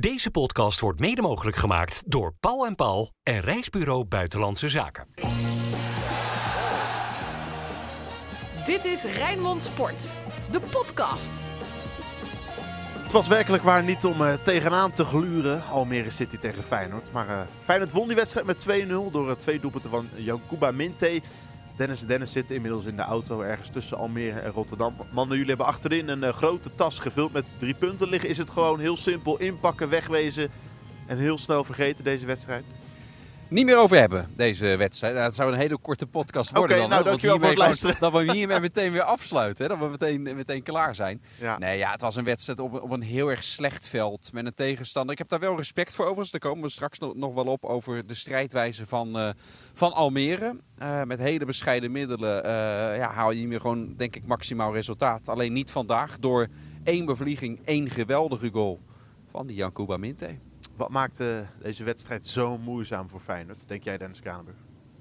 Deze 0.00 0.30
podcast 0.30 0.80
wordt 0.80 1.00
mede 1.00 1.22
mogelijk 1.22 1.56
gemaakt 1.56 2.02
door 2.06 2.34
Paul 2.40 2.66
en 2.66 2.74
Paul 2.74 3.12
en 3.22 3.40
Reisbureau 3.40 4.04
Buitenlandse 4.04 4.68
Zaken. 4.68 5.06
Dit 8.66 8.84
is 8.84 9.02
Rijnmond 9.04 9.62
Sport, 9.62 10.12
de 10.50 10.60
podcast. 10.60 11.42
Het 13.02 13.12
was 13.12 13.28
werkelijk 13.28 13.62
waar 13.62 13.84
niet 13.84 14.04
om 14.04 14.22
uh, 14.22 14.32
tegenaan 14.32 14.92
te 14.92 15.04
gluren. 15.04 15.62
Almere 15.66 16.10
City 16.10 16.36
tegen 16.36 16.62
Feyenoord. 16.62 17.12
Maar 17.12 17.28
uh, 17.28 17.40
Feyenoord 17.62 17.92
won 17.92 18.06
die 18.06 18.16
wedstrijd 18.16 18.46
met 18.46 18.66
2-0 18.86 18.88
door 19.12 19.28
uh, 19.28 19.32
twee 19.32 19.60
doelpunten 19.60 19.90
van 19.90 20.08
Jankuba 20.14 20.70
Minte. 20.70 21.20
Dennis 21.78 22.00
en 22.00 22.06
Dennis 22.06 22.32
zitten 22.32 22.54
inmiddels 22.54 22.84
in 22.84 22.96
de 22.96 23.02
auto 23.02 23.40
ergens 23.40 23.68
tussen 23.68 23.96
Almere 23.96 24.40
en 24.40 24.50
Rotterdam. 24.50 24.94
Mannen, 25.12 25.36
jullie 25.36 25.54
hebben 25.54 25.66
achterin 25.66 26.08
een 26.08 26.32
grote 26.32 26.74
tas 26.74 26.98
gevuld 26.98 27.32
met 27.32 27.44
drie 27.58 27.74
punten 27.74 28.08
liggen. 28.08 28.28
Is 28.28 28.38
het 28.38 28.50
gewoon 28.50 28.80
heel 28.80 28.96
simpel 28.96 29.38
inpakken, 29.38 29.88
wegwezen 29.88 30.50
en 31.06 31.18
heel 31.18 31.38
snel 31.38 31.64
vergeten 31.64 32.04
deze 32.04 32.26
wedstrijd? 32.26 32.64
Niet 33.48 33.64
meer 33.64 33.78
over 33.78 33.96
hebben, 33.96 34.28
deze 34.36 34.76
wedstrijd. 34.76 35.14
Nou, 35.14 35.26
het 35.26 35.34
zou 35.34 35.52
een 35.52 35.58
hele 35.58 35.78
korte 35.78 36.06
podcast 36.06 36.50
worden 36.50 36.76
okay, 36.76 36.88
dan. 36.88 37.04
Nou, 37.04 37.38
voor 37.38 37.48
het 37.48 37.58
luisteren. 37.58 37.96
Dat 38.00 38.12
we 38.12 38.32
hiermee 38.32 38.60
meteen 38.60 38.92
weer 38.92 39.02
afsluiten. 39.02 39.64
Hè? 39.64 39.70
Dat 39.70 39.78
we 39.78 39.90
meteen, 39.90 40.22
meteen 40.22 40.62
klaar 40.62 40.94
zijn. 40.94 41.22
Ja. 41.40 41.58
Nee, 41.58 41.78
ja, 41.78 41.90
het 41.90 42.00
was 42.00 42.16
een 42.16 42.24
wedstrijd 42.24 42.58
op, 42.58 42.82
op 42.82 42.90
een 42.90 43.02
heel 43.02 43.30
erg 43.30 43.42
slecht 43.42 43.88
veld. 43.88 44.32
Met 44.32 44.46
een 44.46 44.54
tegenstander. 44.54 45.12
Ik 45.12 45.18
heb 45.18 45.28
daar 45.28 45.40
wel 45.40 45.56
respect 45.56 45.94
voor 45.94 46.04
overigens. 46.04 46.30
Daar 46.30 46.40
komen 46.40 46.62
we 46.62 46.70
straks 46.70 46.98
nog, 46.98 47.14
nog 47.14 47.34
wel 47.34 47.46
op 47.46 47.64
over 47.64 48.06
de 48.06 48.14
strijdwijze 48.14 48.86
van, 48.86 49.16
uh, 49.16 49.28
van 49.74 49.92
Almere. 49.92 50.56
Uh, 50.82 51.02
met 51.02 51.18
hele 51.18 51.44
bescheiden 51.44 51.92
middelen 51.92 52.44
uh, 52.44 52.50
ja, 52.96 53.10
haal 53.10 53.30
je 53.30 53.46
meer 53.46 53.60
gewoon, 53.60 53.94
denk 53.96 54.16
ik, 54.16 54.26
maximaal 54.26 54.74
resultaat. 54.74 55.28
Alleen 55.28 55.52
niet 55.52 55.70
vandaag 55.70 56.18
door 56.18 56.48
één 56.84 57.04
bevlieging, 57.04 57.60
één 57.64 57.90
geweldige 57.90 58.50
goal 58.52 58.80
van 59.30 59.46
die 59.46 59.56
Jan 59.56 59.72
Kuba 59.72 59.96
Minte. 59.96 60.47
Wat 60.78 60.88
maakte 60.88 61.46
deze 61.62 61.84
wedstrijd 61.84 62.26
zo 62.26 62.58
moeizaam 62.58 63.08
voor 63.08 63.20
Feyenoord, 63.20 63.68
denk 63.68 63.84
jij 63.84 63.98
Dennis 63.98 64.20
Kranenburg? 64.20 64.56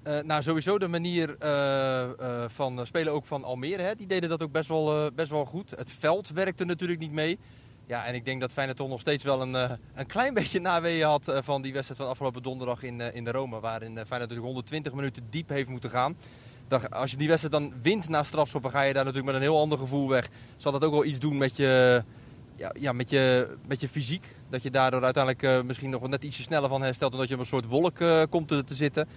Uh, 0.07 0.19
nou, 0.19 0.43
sowieso 0.43 0.77
de 0.77 0.88
manier 0.88 1.35
uh, 1.43 2.09
uh, 2.19 2.43
van 2.47 2.85
spelen 2.85 3.13
ook 3.13 3.25
van 3.25 3.43
Almere. 3.43 3.81
Hè. 3.81 3.95
Die 3.95 4.07
deden 4.07 4.29
dat 4.29 4.43
ook 4.43 4.52
best 4.52 4.69
wel, 4.69 5.11
best 5.11 5.29
wel 5.29 5.45
goed. 5.45 5.69
Het 5.69 5.91
veld 5.91 6.29
werkte 6.29 6.65
natuurlijk 6.65 6.99
niet 6.99 7.11
mee. 7.11 7.39
Ja, 7.85 8.05
en 8.05 8.15
ik 8.15 8.25
denk 8.25 8.41
dat 8.41 8.52
Feyenoord 8.52 8.77
toch 8.77 8.89
nog 8.89 8.99
steeds 8.99 9.23
wel 9.23 9.41
een, 9.41 9.53
een 9.93 10.05
klein 10.05 10.33
beetje 10.39 10.59
naweeën 10.59 11.07
had 11.07 11.33
van 11.39 11.61
die 11.61 11.73
wedstrijd 11.73 11.99
van 11.99 12.09
afgelopen 12.09 12.43
donderdag 12.43 12.83
in, 12.83 13.02
in 13.02 13.23
de 13.23 13.31
Rome. 13.31 13.59
Waarin 13.59 13.91
Feyenoord 13.91 14.09
natuurlijk 14.09 14.45
120 14.45 14.93
minuten 14.93 15.27
diep 15.30 15.49
heeft 15.49 15.69
moeten 15.69 15.89
gaan. 15.89 16.17
Dat, 16.67 16.91
als 16.91 17.11
je 17.11 17.17
die 17.17 17.27
wedstrijd 17.27 17.53
dan 17.53 17.73
wint 17.81 18.09
na 18.09 18.23
strafschoppen, 18.23 18.71
ga 18.71 18.81
je 18.81 18.93
daar 18.93 19.05
natuurlijk 19.05 19.33
met 19.33 19.35
een 19.35 19.49
heel 19.49 19.59
ander 19.59 19.77
gevoel 19.77 20.09
weg. 20.09 20.30
Zal 20.57 20.71
dat 20.71 20.83
ook 20.83 20.91
wel 20.91 21.05
iets 21.05 21.19
doen 21.19 21.37
met 21.37 21.55
je, 21.55 22.03
ja, 22.55 22.71
ja, 22.80 22.91
met, 22.91 23.09
je, 23.09 23.55
met 23.67 23.81
je 23.81 23.87
fysiek. 23.87 24.35
Dat 24.49 24.63
je 24.63 24.71
daardoor 24.71 25.03
uiteindelijk 25.03 25.43
uh, 25.43 25.61
misschien 25.61 25.89
nog 25.89 26.07
net 26.07 26.23
ietsje 26.23 26.43
sneller 26.43 26.69
van 26.69 26.81
herstelt. 26.81 27.13
Omdat 27.13 27.27
je 27.27 27.33
op 27.33 27.39
een 27.39 27.45
soort 27.45 27.65
wolk 27.65 27.99
uh, 27.99 28.21
komt 28.29 28.47
te, 28.47 28.63
te 28.63 28.75
zitten. 28.75 29.07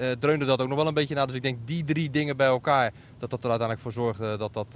Uh, 0.00 0.10
dreunde 0.10 0.44
dat 0.44 0.60
ook 0.60 0.68
nog 0.68 0.76
wel 0.76 0.86
een 0.86 0.94
beetje 0.94 1.14
na. 1.14 1.26
Dus 1.26 1.34
ik 1.34 1.42
denk 1.42 1.58
die 1.64 1.84
drie 1.84 2.10
dingen 2.10 2.36
bij 2.36 2.46
elkaar. 2.46 2.92
Dat 3.18 3.30
dat 3.30 3.44
er 3.44 3.50
uiteindelijk 3.50 3.80
voor 3.80 3.92
zorgde 3.92 4.36
dat, 4.36 4.52
dat, 4.52 4.66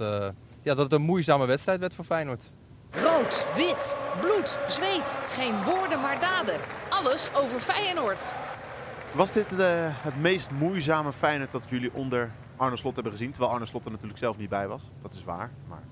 ja, 0.61 0.73
dat 0.73 0.77
het 0.77 0.91
een 0.91 1.01
moeizame 1.01 1.45
wedstrijd 1.45 1.79
werd 1.79 1.93
voor 1.93 2.05
Feyenoord. 2.05 2.51
Rood, 2.91 3.45
wit, 3.55 3.97
bloed, 4.21 4.59
zweet. 4.67 5.19
Geen 5.27 5.63
woorden 5.63 6.01
maar 6.01 6.19
daden. 6.19 6.55
Alles 6.89 7.29
over 7.35 7.59
Feyenoord. 7.59 8.33
Was 9.11 9.31
dit 9.31 9.51
het 9.57 10.21
meest 10.21 10.51
moeizame 10.51 11.13
Feyenoord 11.13 11.51
dat 11.51 11.63
jullie 11.69 11.93
onder 11.93 12.31
Arne 12.57 12.77
Slot 12.77 12.93
hebben 12.93 13.11
gezien? 13.11 13.31
Terwijl 13.31 13.53
Arne 13.53 13.65
Slot 13.65 13.85
er 13.85 13.91
natuurlijk 13.91 14.19
zelf 14.19 14.37
niet 14.37 14.49
bij 14.49 14.67
was. 14.67 14.83
Dat 15.01 15.13
is 15.13 15.23
waar. 15.23 15.51
Maar... 15.67 15.83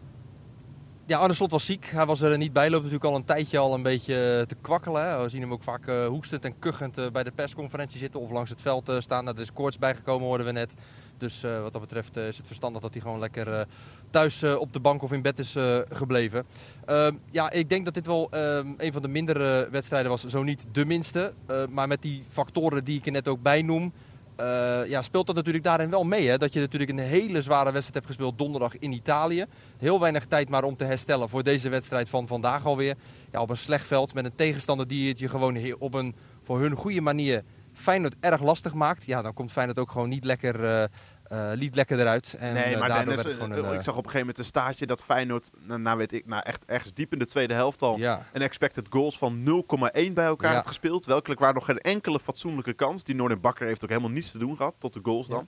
Ja, 1.11 1.17
Arne 1.17 1.33
Slot 1.33 1.51
was 1.51 1.65
ziek. 1.65 1.85
Hij 1.85 2.05
was 2.05 2.21
er 2.21 2.37
niet 2.37 2.53
bij. 2.53 2.69
Loopt 2.69 2.83
natuurlijk 2.83 3.11
al 3.11 3.15
een 3.15 3.25
tijdje 3.25 3.57
al 3.57 3.73
een 3.73 3.81
beetje 3.81 4.43
te 4.47 4.55
kwakkelen. 4.61 5.09
Hè. 5.09 5.23
We 5.23 5.29
zien 5.29 5.41
hem 5.41 5.51
ook 5.51 5.63
vaak 5.63 5.87
uh, 5.87 6.05
hoestend 6.05 6.45
en 6.45 6.59
kuchend 6.59 6.97
uh, 6.97 7.09
bij 7.09 7.23
de 7.23 7.31
persconferentie 7.31 7.97
zitten 7.97 8.19
of 8.19 8.31
langs 8.31 8.49
het 8.49 8.61
veld 8.61 8.89
uh, 8.89 8.99
staan. 8.99 9.23
Nou, 9.23 9.35
er 9.35 9.41
is 9.41 9.53
koorts 9.53 9.77
bijgekomen, 9.77 10.27
hoorden 10.27 10.45
we 10.45 10.51
net. 10.51 10.73
Dus 11.17 11.41
wat 11.41 11.73
dat 11.73 11.81
betreft 11.81 12.17
is 12.17 12.37
het 12.37 12.47
verstandig 12.47 12.81
dat 12.81 12.93
hij 12.93 13.01
gewoon 13.01 13.19
lekker 13.19 13.67
thuis 14.09 14.43
op 14.43 14.73
de 14.73 14.79
bank 14.79 15.01
of 15.01 15.11
in 15.11 15.21
bed 15.21 15.39
is 15.39 15.55
gebleven. 15.91 16.45
Ehm, 16.85 17.15
ja, 17.31 17.51
ik 17.51 17.69
denk 17.69 17.85
dat 17.85 17.93
dit 17.93 18.05
wel 18.05 18.27
ehm, 18.29 18.67
een 18.77 18.91
van 18.91 19.01
de 19.01 19.07
mindere 19.07 19.67
wedstrijden 19.71 20.11
was. 20.11 20.25
Zo 20.25 20.43
niet 20.43 20.65
de 20.71 20.85
minste. 20.85 21.33
maar 21.69 21.87
met 21.87 22.01
die 22.01 22.23
factoren 22.29 22.83
die 22.83 22.97
ik 22.97 23.05
er 23.05 23.11
net 23.11 23.27
ook 23.27 23.41
bij 23.41 23.61
noem... 23.61 23.93
Uh, 24.39 24.89
ja, 24.89 25.01
speelt 25.01 25.27
dat 25.27 25.35
natuurlijk 25.35 25.63
daarin 25.63 25.89
wel 25.89 26.03
mee. 26.03 26.27
Hè? 26.27 26.37
Dat 26.37 26.53
je 26.53 26.59
natuurlijk 26.59 26.91
een 26.91 26.99
hele 26.99 27.41
zware 27.41 27.71
wedstrijd 27.71 27.93
hebt 27.93 28.05
gespeeld 28.05 28.37
donderdag 28.37 28.77
in 28.77 28.91
Italië. 28.91 29.45
Heel 29.77 29.99
weinig 29.99 30.25
tijd 30.25 30.49
maar 30.49 30.63
om 30.63 30.75
te 30.75 30.83
herstellen 30.83 31.29
voor 31.29 31.43
deze 31.43 31.69
wedstrijd 31.69 32.09
van 32.09 32.27
vandaag 32.27 32.65
alweer. 32.65 32.95
Ja, 33.31 33.41
op 33.41 33.49
een 33.49 33.57
slecht 33.57 33.87
veld 33.87 34.13
met 34.13 34.25
een 34.25 34.35
tegenstander 34.35 34.87
die 34.87 35.09
het 35.09 35.19
je 35.19 35.29
gewoon 35.29 35.57
op 35.79 35.93
een 35.93 36.15
voor 36.43 36.59
hun 36.59 36.75
goede 36.75 37.01
manier 37.01 37.43
Feyenoord 37.73 38.15
erg 38.19 38.41
lastig 38.41 38.73
maakt. 38.73 39.05
Ja, 39.05 39.21
dan 39.21 39.33
komt 39.33 39.51
Feyenoord 39.51 39.79
ook 39.79 39.91
gewoon 39.91 40.09
niet 40.09 40.23
lekker, 40.23 40.63
uh, 40.63 40.83
uh, 41.31 41.53
niet 41.53 41.75
lekker 41.75 41.99
eruit. 41.99 42.35
En, 42.39 42.53
nee, 42.53 42.77
maar 42.77 42.87
daardoor 42.87 43.15
Dennis, 43.15 43.23
werd 43.23 43.39
het 43.39 43.49
gewoon 43.49 43.71
een, 43.71 43.77
ik 43.77 43.81
zag 43.83 43.95
op 43.95 44.05
een 44.05 44.11
gegeven 44.11 44.19
moment 44.19 44.37
een 44.37 44.45
staartje 44.45 44.85
dat 44.85 45.03
Feyenoord, 45.03 45.49
nou, 45.59 45.79
nou 45.79 45.97
weet 45.97 46.11
ik, 46.13 46.25
nou 46.25 46.43
echt 46.45 46.65
ergens 46.65 46.93
diep 46.93 47.13
in 47.13 47.19
de 47.19 47.25
tweede 47.27 47.53
helft 47.53 47.81
al 47.81 47.97
ja. 47.97 48.25
een 48.33 48.41
expected 48.41 48.87
goals 48.89 49.17
van 49.17 49.37
0,1 49.37 50.13
bij 50.13 50.25
elkaar 50.25 50.49
Ja. 50.49 50.55
had 50.55 50.67
gespeeld. 50.67 51.05
Welkelijk 51.05 51.39
waren 51.39 51.55
nog 51.55 51.65
geen 51.65 51.77
enkele 51.79 52.19
fatsoenlijke 52.19 52.73
kans. 52.73 53.03
Die 53.03 53.15
Noorden 53.15 53.41
Bakker 53.41 53.67
heeft 53.67 53.83
ook 53.83 53.89
helemaal 53.89 54.11
niets 54.11 54.31
te 54.31 54.37
doen 54.37 54.55
gehad, 54.57 54.73
tot 54.77 54.93
de 54.93 54.99
goals 55.03 55.27
dan. 55.27 55.47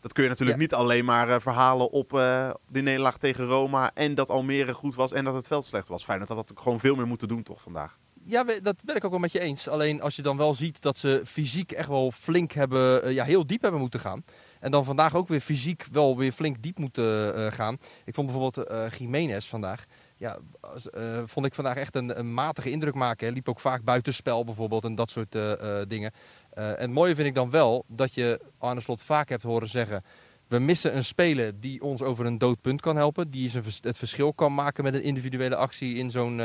Dat 0.00 0.12
kun 0.12 0.22
je 0.22 0.28
natuurlijk 0.28 0.58
Ja. 0.58 0.64
niet 0.64 0.74
alleen 0.74 1.04
maar 1.04 1.28
eh, 1.30 1.40
verhalen 1.40 1.90
op 1.90 2.18
eh 2.18 2.50
die 2.68 2.82
nederlaag 2.82 3.18
tegen 3.18 3.44
Roma 3.44 3.90
en 3.94 4.14
dat 4.14 4.30
Almere 4.30 4.72
goed 4.74 4.94
was 4.94 5.12
en 5.12 5.24
dat 5.24 5.34
het 5.34 5.46
veld 5.46 5.66
slecht 5.66 5.88
was. 5.88 6.04
Feyenoord 6.04 6.28
had 6.28 6.38
dat 6.38 6.50
ook 6.50 6.62
gewoon 6.62 6.80
veel 6.80 6.94
meer 6.94 7.06
moeten 7.06 7.28
doen 7.28 7.42
toch 7.42 7.60
vandaag. 7.62 7.98
Ja, 8.24 8.44
dat 8.62 8.76
ben 8.84 8.96
ik 8.96 9.04
ook 9.04 9.10
wel 9.10 9.20
met 9.20 9.32
je 9.32 9.40
eens. 9.40 9.68
Alleen 9.68 10.00
als 10.02 10.16
je 10.16 10.22
dan 10.22 10.36
wel 10.36 10.54
ziet 10.54 10.82
dat 10.82 10.98
ze 10.98 11.22
fysiek 11.24 11.72
echt 11.72 11.88
wel 11.88 12.10
flink 12.10 12.52
hebben, 12.52 13.02
eh, 13.02 13.12
ja, 13.12 13.24
heel 13.24 13.46
diep 13.46 13.62
hebben 13.62 13.80
moeten 13.80 14.00
gaan. 14.00 14.24
En 14.60 14.70
dan 14.70 14.84
vandaag 14.84 15.14
ook 15.14 15.28
weer 15.28 15.40
fysiek 15.40 15.86
wel 15.92 16.16
weer 16.16 16.32
flink 16.32 16.62
diep 16.62 16.78
moeten 16.78 17.34
eh, 17.34 17.52
gaan. 17.52 17.78
Ik 18.04 18.14
vond 18.14 18.26
bijvoorbeeld 18.30 18.66
eh 18.66 18.90
Jiménez 18.98 19.46
vandaag. 19.46 19.84
Ja, 20.16 20.38
eh, 20.92 21.02
vond 21.24 21.46
ik 21.46 21.54
vandaag 21.54 21.76
echt 21.76 21.94
een, 21.94 22.34
matige 22.34 22.70
indruk 22.70 22.94
maken. 22.94 23.26
Hij 23.26 23.34
liep 23.34 23.48
ook 23.48 23.60
vaak 23.60 23.84
buitenspel 23.84 24.44
bijvoorbeeld 24.44 24.84
en 24.84 24.94
dat 24.94 25.10
soort 25.10 25.38
dingen. 25.88 26.12
En 26.50 26.76
het 26.76 26.90
mooie 26.90 27.14
vind 27.14 27.28
ik 27.28 27.34
dan 27.34 27.50
wel 27.50 27.84
dat 27.88 28.14
je 28.14 28.40
Arne 28.58 28.80
Slot 28.80 29.02
vaak 29.02 29.28
hebt 29.28 29.42
horen 29.42 29.68
zeggen... 29.68 30.02
We 30.46 30.58
missen 30.58 30.96
een 30.96 31.04
speler 31.04 31.60
die 31.60 31.82
ons 31.82 32.02
over 32.02 32.26
een 32.26 32.38
dood 32.38 32.60
punt 32.60 32.80
kan 32.80 32.96
helpen. 32.96 33.30
Die 33.30 33.50
het 33.80 33.98
verschil 33.98 34.32
kan 34.32 34.54
maken 34.54 34.84
met 34.84 34.94
een 34.94 35.02
individuele 35.02 35.56
actie 35.56 35.94
in, 35.94 36.10
zo'n, 36.10 36.36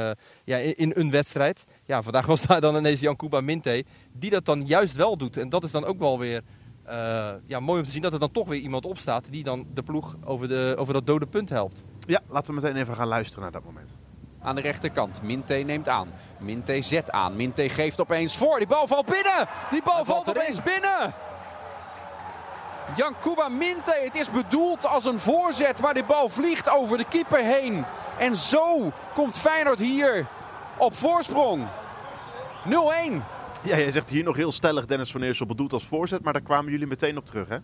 ja, 0.44 0.58
in 0.58 0.92
een 0.96 1.12
wedstrijd. 1.12 1.64
Ja, 1.86 2.02
vandaag 2.02 2.26
was 2.26 2.42
daar 2.42 2.62
dan 2.62 2.76
ineens 2.76 3.00
Jan 3.00 3.16
Kuba 3.16 3.42
Minte. 3.42 3.84
Die 4.12 4.30
dat 4.30 4.46
dan 4.46 4.66
juist 4.66 4.96
wel 4.96 5.18
doet. 5.18 5.38
En 5.38 5.50
dat 5.50 5.64
is 5.64 5.72
dan 5.72 5.86
ook 5.86 6.00
wel 6.00 6.20
weer 6.20 6.42
eh, 6.84 7.30
ja, 7.46 7.60
mooi 7.60 7.80
om 7.80 7.86
te 7.86 7.92
zien 7.92 8.02
dat 8.02 8.14
er 8.14 8.20
dan 8.20 8.32
toch 8.32 8.48
weer 8.48 8.60
iemand 8.60 8.86
opstaat. 8.86 9.32
Die 9.32 9.44
dan 9.44 9.68
de 9.74 9.84
ploeg 9.84 10.16
over, 10.24 10.48
de, 10.48 10.76
over 10.78 10.94
dat 10.94 11.08
dode 11.08 11.26
punt 11.26 11.50
helpt. 11.50 11.84
Ja, 12.08 12.20
laten 12.30 12.54
we 12.54 12.62
meteen 12.62 12.82
even 12.82 12.96
gaan 12.96 13.08
luisteren 13.08 13.42
naar 13.44 13.52
dat 13.52 13.64
moment. 13.64 13.90
Aan 14.42 14.56
de 14.56 14.62
rechterkant. 14.62 15.22
Minte 15.22 15.54
neemt 15.54 15.88
aan. 15.88 16.14
Minte 16.40 16.82
zet 16.82 17.12
aan. 17.12 17.36
Minte 17.36 17.70
geeft 17.70 18.02
opeens 18.02 18.38
voor. 18.38 18.58
Die 18.58 18.68
bal 18.68 18.88
valt 18.88 19.06
binnen. 19.06 19.48
Die 19.72 19.84
bal 19.84 20.06
valt 20.06 20.08
valt 20.08 20.38
opeens 20.38 20.64
binnen. 20.64 21.14
Jankuba 22.96 23.50
Minte. 23.50 24.00
Het 24.04 24.16
is 24.16 24.32
bedoeld 24.32 24.86
als 24.86 25.06
een 25.06 25.20
voorzet. 25.20 25.82
Maar 25.82 25.94
die 25.94 26.04
bal 26.04 26.30
vliegt 26.30 26.70
over 26.70 26.98
de 26.98 27.06
keeper 27.10 27.44
heen. 27.44 27.86
En 28.18 28.36
zo 28.36 28.92
komt 29.14 29.38
Feyenoord 29.38 29.80
hier 29.80 30.28
op 30.78 30.96
voorsprong. 30.96 31.68
0-1. 32.70 32.70
Ja, 33.64 33.78
jij 33.78 33.92
zegt 33.92 34.10
hier 34.10 34.24
nog 34.24 34.36
heel 34.36 34.52
stellig 34.52 34.86
Dennis 34.86 35.12
van 35.12 35.22
Eersel 35.22 35.46
bedoeld 35.46 35.74
als 35.74 35.86
voorzet, 35.86 36.24
maar 36.24 36.34
daar 36.34 36.42
kwamen 36.42 36.72
jullie 36.72 36.88
meteen 36.88 37.18
op 37.18 37.26
terug 37.26 37.50
hè? 37.50 37.58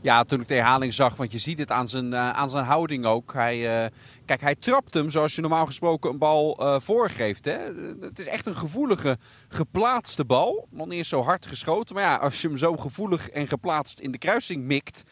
Ja, 0.00 0.24
toen 0.24 0.40
ik 0.40 0.48
de 0.48 0.54
herhaling 0.54 0.94
zag, 0.94 1.16
want 1.16 1.32
je 1.32 1.38
ziet 1.38 1.58
het 1.58 1.70
aan 1.70 1.88
zijn, 1.88 2.12
eh, 2.12 2.30
aan 2.30 2.50
zijn 2.50 2.64
houding 2.64 3.04
ook. 3.04 3.32
Hij, 3.32 3.84
eh, 3.84 3.90
kijk, 4.24 4.40
hij 4.40 4.54
trapt 4.54 4.94
hem 4.94 5.10
zoals 5.10 5.34
je 5.34 5.40
normaal 5.40 5.66
gesproken 5.66 6.10
een 6.10 6.18
bal 6.18 6.58
eh, 6.58 6.80
voorgeeft. 6.80 7.44
Hè? 7.44 7.58
Het 8.00 8.18
is 8.18 8.26
echt 8.26 8.46
een 8.46 8.56
gevoelige, 8.56 9.18
geplaatste 9.48 10.24
bal. 10.24 10.68
Nog 10.70 10.86
niet 10.86 10.96
eens 10.96 11.08
zo 11.08 11.22
hard 11.22 11.46
geschoten. 11.46 11.94
Maar 11.94 12.04
ja, 12.04 12.16
als 12.16 12.40
je 12.40 12.48
hem 12.48 12.56
zo 12.56 12.76
gevoelig 12.76 13.28
en 13.28 13.48
geplaatst 13.48 13.98
in 13.98 14.10
de 14.10 14.18
kruising 14.18 14.64
mikt... 14.64 15.02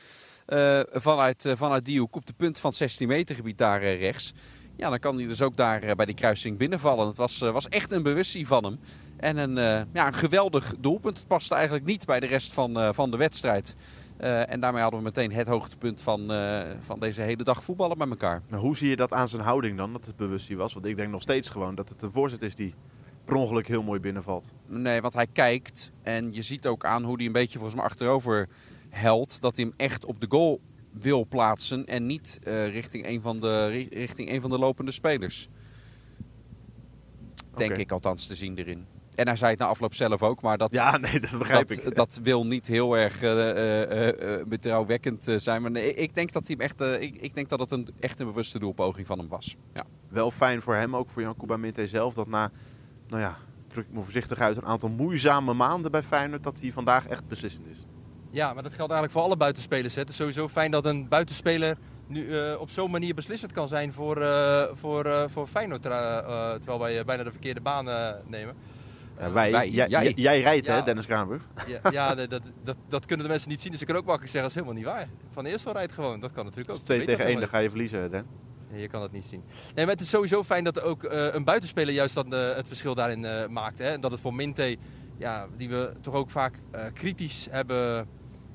vanuit, 0.92 1.54
vanuit 1.56 1.84
die 1.84 2.00
hoek 2.00 2.16
op 2.16 2.26
de 2.26 2.32
punt 2.32 2.58
van 2.58 2.70
het 2.70 2.78
16 2.78 3.08
meter 3.08 3.34
gebied 3.34 3.58
daar 3.58 3.80
rechts... 3.80 4.32
Ja, 4.76 4.90
dan 4.90 4.98
kan 4.98 5.16
hij 5.16 5.26
dus 5.26 5.42
ook 5.42 5.56
daar 5.56 5.96
bij 5.96 6.06
die 6.06 6.14
kruising 6.14 6.58
binnenvallen. 6.58 7.06
Het 7.06 7.16
was, 7.16 7.38
was 7.38 7.68
echt 7.68 7.92
een 7.92 8.02
bewustzijn 8.02 8.46
van 8.46 8.64
hem. 8.64 8.78
En 9.16 9.36
een, 9.36 9.58
eh, 9.58 9.82
ja, 9.92 10.06
een 10.06 10.14
geweldig 10.14 10.74
doelpunt. 10.80 11.16
Het 11.16 11.26
paste 11.26 11.54
eigenlijk 11.54 11.84
niet 11.84 12.06
bij 12.06 12.20
de 12.20 12.26
rest 12.26 12.52
van, 12.52 12.80
eh, 12.80 12.92
van 12.92 13.10
de 13.10 13.16
wedstrijd. 13.16 13.76
Eh, 14.16 14.50
en 14.50 14.60
daarmee 14.60 14.82
hadden 14.82 15.00
we 15.00 15.04
meteen 15.06 15.32
het 15.32 15.46
hoogtepunt 15.46 16.02
van, 16.02 16.32
van 16.80 17.00
deze 17.00 17.20
hele 17.20 17.44
dag 17.44 17.64
voetballen 17.64 17.98
met 17.98 18.08
elkaar. 18.10 18.42
Nou, 18.48 18.62
hoe 18.62 18.76
zie 18.76 18.88
je 18.88 18.96
dat 18.96 19.12
aan 19.12 19.28
zijn 19.28 19.42
houding 19.42 19.76
dan, 19.76 19.92
dat 19.92 20.06
het 20.06 20.16
bewustzijn 20.16 20.58
was? 20.58 20.72
Want 20.72 20.86
ik 20.86 20.96
denk 20.96 21.10
nog 21.10 21.22
steeds 21.22 21.48
gewoon 21.50 21.74
dat 21.74 21.88
het 21.88 22.02
een 22.02 22.10
voorzet 22.10 22.42
is 22.42 22.54
die 22.54 22.74
per 23.24 23.34
ongeluk 23.34 23.68
heel 23.68 23.82
mooi 23.82 24.00
binnenvalt. 24.00 24.52
Nee, 24.66 25.00
want 25.00 25.14
hij 25.14 25.26
kijkt 25.26 25.92
en 26.02 26.32
je 26.32 26.42
ziet 26.42 26.66
ook 26.66 26.84
aan 26.84 27.04
hoe 27.04 27.16
hij 27.16 27.26
een 27.26 27.32
beetje 27.32 27.58
volgens 27.58 27.74
mij 27.76 27.84
achterover 27.84 28.48
helt. 28.90 29.40
Dat 29.40 29.56
hij 29.56 29.64
hem 29.64 29.74
echt 29.76 30.04
op 30.04 30.20
de 30.20 30.26
goal 30.28 30.60
wil 30.92 31.26
plaatsen 31.26 31.86
en 31.86 32.06
niet 32.06 32.38
richting, 32.70 33.06
een 33.06 33.20
van 33.20 33.40
de, 33.40 33.66
ri- 33.68 33.88
richting 33.90 34.30
een 34.30 34.40
van 34.40 34.50
de 34.50 34.58
lopende 34.58 34.92
spelers. 34.92 35.48
Denk 37.56 37.76
ik 37.76 37.92
althans 37.92 38.26
te 38.26 38.34
zien 38.34 38.58
erin. 38.58 38.86
En 39.14 39.26
hij 39.26 39.36
zei 39.36 39.50
het 39.50 39.60
na 39.60 39.66
afloop 39.66 39.94
zelf 39.94 40.22
ook, 40.22 40.40
maar 40.40 40.58
dat, 40.58 40.72
Ja, 40.72 40.96
nee, 40.96 41.20
dat 41.20 41.38
begrijp 41.38 41.68
dat, 41.68 41.78
ik. 41.78 41.94
dat 42.04 42.20
wil 42.22 42.46
niet 42.46 42.66
heel 42.66 42.96
erg 42.96 43.22
eh, 43.22 43.50
eh, 43.50 44.38
eh, 44.38 44.46
betrouwwekkend 44.46 45.26
zijn. 45.36 45.62
Maar 45.62 45.70
nee, 45.70 45.94
ik 45.94 46.14
denk 46.14 46.32
dat 46.32 46.46
hij 46.46 46.56
hem 46.58 46.66
echt, 46.66 47.02
ik, 47.02 47.16
ik 47.16 47.34
denk 47.34 47.48
dat 47.48 47.58
het 47.58 47.70
een 47.70 47.88
echt 48.00 48.20
een 48.20 48.26
bewuste 48.26 48.58
doelpoging 48.58 49.06
van 49.06 49.18
hem 49.18 49.28
was. 49.28 49.56
Ja. 49.72 49.84
Wel 50.08 50.30
fijn 50.30 50.62
voor 50.62 50.74
hem, 50.74 50.96
ook 50.96 51.10
voor 51.10 51.22
Jan 51.22 51.36
Kuba 51.36 51.56
Minte 51.56 51.86
zelf, 51.86 52.14
dat 52.14 52.26
na, 52.26 52.50
nou 53.08 53.22
ja, 53.22 53.30
ik 53.30 53.72
druk 53.72 53.86
ik 53.86 53.92
me 53.92 54.02
voorzichtig 54.02 54.38
uit, 54.38 54.56
een 54.56 54.64
aantal 54.64 54.88
moeizame 54.88 55.52
maanden 55.52 55.90
bij 55.90 56.02
Feyenoord, 56.02 56.42
dat 56.42 56.60
hij 56.60 56.72
vandaag 56.72 57.06
echt 57.06 57.28
beslissend 57.28 57.66
is. 57.66 57.86
Ja, 58.30 58.52
maar 58.52 58.62
dat 58.62 58.72
geldt 58.72 58.92
eigenlijk 58.92 59.12
voor 59.12 59.22
alle 59.22 59.36
buitenspelers. 59.36 59.94
hè. 59.94 60.00
Het 60.00 60.10
is 60.10 60.16
sowieso 60.16 60.48
fijn 60.48 60.70
dat 60.70 60.86
een 60.86 61.08
buitenspeler 61.08 61.76
nu 62.06 62.38
eh, 62.38 62.60
op 62.60 62.70
zo'n 62.70 62.90
manier 62.90 63.14
beslissend 63.14 63.52
kan 63.52 63.68
zijn 63.68 63.92
voor, 63.92 64.22
eh, 64.22 64.64
voor, 64.72 65.04
eh, 65.04 65.24
voor 65.26 65.46
Feyenoord. 65.46 65.82
terwijl 65.82 66.78
wij 66.78 67.04
bijna 67.04 67.22
de 67.22 67.30
verkeerde 67.30 67.60
baan 67.60 67.88
eh, 67.88 68.10
nemen. 68.26 68.54
Ja, 69.18 69.32
wij, 69.32 69.52
wij, 69.52 69.68
jij, 69.68 69.88
jij. 69.88 70.02
jij, 70.02 70.12
jij 70.16 70.40
rijdt 70.40 70.66
Ja. 70.66 70.76
hè, 70.76 70.82
Dennis 70.82 71.06
Kranenburg? 71.06 71.42
Ja, 71.66 71.90
ja 71.90 72.14
dat, 72.26 72.40
dat, 72.62 72.76
dat, 72.88 73.06
kunnen 73.06 73.26
de 73.26 73.32
mensen 73.32 73.50
niet 73.50 73.60
zien. 73.60 73.72
Dus 73.72 73.80
ik 73.80 73.86
kan 73.86 73.96
ook 73.96 74.04
makkelijk 74.04 74.32
zeggen, 74.32 74.50
dat 74.52 74.62
is 74.62 74.66
helemaal 74.66 74.92
niet 74.92 75.08
waar. 75.08 75.32
Van 75.32 75.44
Eersel 75.44 75.72
rijdt 75.72 75.92
gewoon. 75.92 76.20
Dat 76.20 76.32
kan 76.32 76.44
natuurlijk 76.44 76.70
ook. 76.70 76.78
is 76.78 76.84
2 76.84 77.00
Ik 77.00 77.06
weet 77.06 77.16
tegen 77.16 77.32
dat 77.32 77.40
1, 77.40 77.50
dan 77.50 77.54
ga 77.54 77.62
je 77.64 77.68
verliezen. 77.68 78.10
Ja, 78.70 78.80
je 78.80 78.88
kan 78.88 79.00
dat 79.00 79.12
niet 79.12 79.24
zien. 79.24 79.42
Nee, 79.74 79.84
maar 79.84 79.94
het 79.94 80.02
is 80.02 80.08
sowieso 80.10 80.42
fijn 80.44 80.64
dat 80.64 80.80
ook 80.82 81.04
eh, 81.04 81.26
een 81.34 81.44
buitenspeler 81.44 81.94
juist 81.94 82.14
dan, 82.14 82.34
eh, 82.34 82.54
het 82.56 82.66
verschil 82.68 82.94
daarin 82.94 83.24
eh, 83.24 83.46
maakt. 83.48 83.78
Hè? 83.78 83.88
En 83.88 84.00
dat 84.00 84.10
het 84.10 84.20
voor 84.20 84.34
Minte, 84.34 84.76
ja, 85.16 85.46
die 85.56 85.68
we 85.68 85.92
toch 86.00 86.14
ook 86.14 86.30
vaak 86.30 86.54
eh, 86.70 86.84
kritisch 86.92 87.46
hebben 87.50 88.08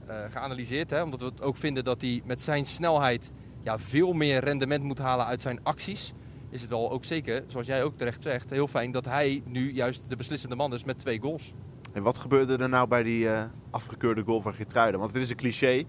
eh, 0.07 0.15
geanalyseerd. 0.29 0.89
Hè? 0.89 1.01
Omdat 1.03 1.19
we 1.19 1.25
het 1.25 1.41
ook 1.41 1.57
vinden 1.57 1.83
dat 1.83 2.01
hij 2.01 2.21
met 2.25 2.41
zijn 2.41 2.65
snelheid 2.65 3.31
ja, 3.63 3.79
veel 3.79 4.13
meer 4.13 4.43
rendement 4.43 4.83
moet 4.83 4.97
halen 4.97 5.25
uit 5.25 5.41
zijn 5.41 5.59
acties. 5.63 6.13
Is 6.49 6.61
het 6.61 6.69
wel 6.69 6.91
ook 6.91 7.05
zeker, 7.05 7.43
zoals 7.47 7.67
jij 7.67 7.83
ook 7.83 7.97
terecht 7.97 8.21
zegt, 8.21 8.49
heel 8.49 8.67
fijn 8.67 8.91
dat 8.91 9.05
hij 9.05 9.41
nu 9.45 9.73
juist 9.73 10.03
de 10.07 10.15
beslissende 10.15 10.55
man 10.55 10.73
is 10.73 10.83
met 10.83 10.99
twee 10.99 11.19
goals. 11.19 11.53
En 11.93 12.03
wat 12.03 12.17
gebeurde 12.17 12.57
er 12.57 12.69
nou 12.69 12.87
bij 12.87 13.03
die 13.03 13.29
eh, 13.29 13.43
afgekeurde 13.69 14.23
goal 14.23 14.41
van 14.41 14.53
Geertruiden? 14.53 14.99
Want 14.99 15.13
het 15.13 15.21
is 15.21 15.29
een 15.29 15.35
cliché, 15.35 15.83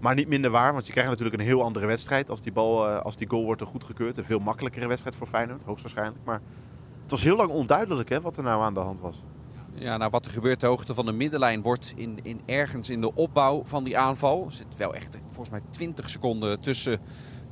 maar 0.00 0.14
niet 0.14 0.28
minder 0.28 0.50
waar. 0.50 0.72
Want 0.72 0.86
je 0.86 0.92
krijgt 0.92 1.10
natuurlijk 1.10 1.38
een 1.38 1.46
heel 1.46 1.62
andere 1.62 1.86
wedstrijd 1.86 2.30
als 2.30 2.40
die, 2.40 2.52
bal, 2.52 2.88
eh, 2.88 3.00
als 3.00 3.16
die 3.16 3.28
goal 3.28 3.44
wordt 3.44 3.60
er 3.60 3.66
goedgekeurd. 3.66 4.16
Een 4.16 4.24
veel 4.24 4.38
makkelijkere 4.38 4.86
wedstrijd 4.86 5.16
voor 5.16 5.26
Feyenoord, 5.26 5.62
hoogstwaarschijnlijk. 5.62 6.24
Maar 6.24 6.40
het 7.02 7.10
was 7.10 7.22
heel 7.22 7.36
lang 7.36 7.50
onduidelijk 7.50 8.08
hè, 8.08 8.20
wat 8.20 8.36
er 8.36 8.42
nou 8.42 8.62
aan 8.62 8.74
de 8.74 8.80
hand 8.80 9.00
was. 9.00 9.22
Ja, 9.74 9.96
nou, 9.96 10.10
wat 10.10 10.26
er 10.26 10.32
gebeurt 10.32 10.58
ter 10.58 10.68
hoogte 10.68 10.94
van 10.94 11.06
de 11.06 11.12
middenlijn 11.12 11.62
wordt 11.62 11.92
in, 11.96 12.18
in 12.22 12.40
ergens 12.46 12.90
in 12.90 13.00
de 13.00 13.14
opbouw 13.14 13.62
van 13.64 13.84
die 13.84 13.98
aanval. 13.98 14.44
Er 14.46 14.52
zit 14.52 14.76
wel 14.76 14.94
echt 14.94 15.18
volgens 15.26 15.50
mij 15.50 15.60
20 15.70 16.10
seconden 16.10 16.60
tussen 16.60 17.00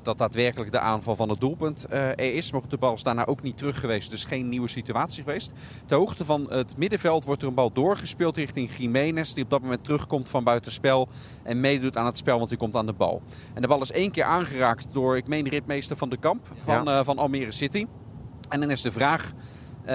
dat 0.02 0.18
daadwerkelijk 0.18 0.72
de 0.72 0.78
aanval 0.78 1.16
van 1.16 1.28
het 1.28 1.40
doelpunt 1.40 1.84
eh, 1.84 2.08
er 2.08 2.34
is. 2.34 2.52
Maar 2.52 2.60
de 2.68 2.78
bal 2.78 2.94
is 2.94 3.02
daarna 3.02 3.26
ook 3.26 3.42
niet 3.42 3.56
terug 3.56 3.80
geweest. 3.80 4.10
Dus 4.10 4.24
geen 4.24 4.48
nieuwe 4.48 4.68
situatie 4.68 5.22
geweest. 5.22 5.52
Ter 5.86 5.96
hoogte 5.96 6.24
van 6.24 6.46
het 6.48 6.76
middenveld 6.76 7.24
wordt 7.24 7.42
er 7.42 7.48
een 7.48 7.54
bal 7.54 7.72
doorgespeeld 7.72 8.36
richting 8.36 8.76
Jiménez. 8.76 9.32
Die 9.32 9.44
op 9.44 9.50
dat 9.50 9.62
moment 9.62 9.84
terugkomt 9.84 10.28
van 10.28 10.44
buitenspel. 10.44 11.08
En 11.42 11.60
meedoet 11.60 11.96
aan 11.96 12.06
het 12.06 12.18
spel, 12.18 12.38
want 12.38 12.48
hij 12.48 12.58
komt 12.58 12.76
aan 12.76 12.86
de 12.86 12.92
bal. 12.92 13.22
En 13.54 13.62
de 13.62 13.68
bal 13.68 13.80
is 13.80 13.92
één 13.92 14.10
keer 14.10 14.24
aangeraakt 14.24 14.86
door, 14.92 15.16
ik 15.16 15.26
meen, 15.26 15.48
ritmeester 15.48 15.96
van 15.96 16.08
de 16.08 16.16
kamp 16.16 16.46
van, 16.60 16.88
eh, 16.88 17.04
van 17.04 17.18
Almere 17.18 17.52
City. 17.52 17.86
En 18.48 18.60
dan 18.60 18.70
is 18.70 18.82
de 18.82 18.92
vraag, 18.92 19.32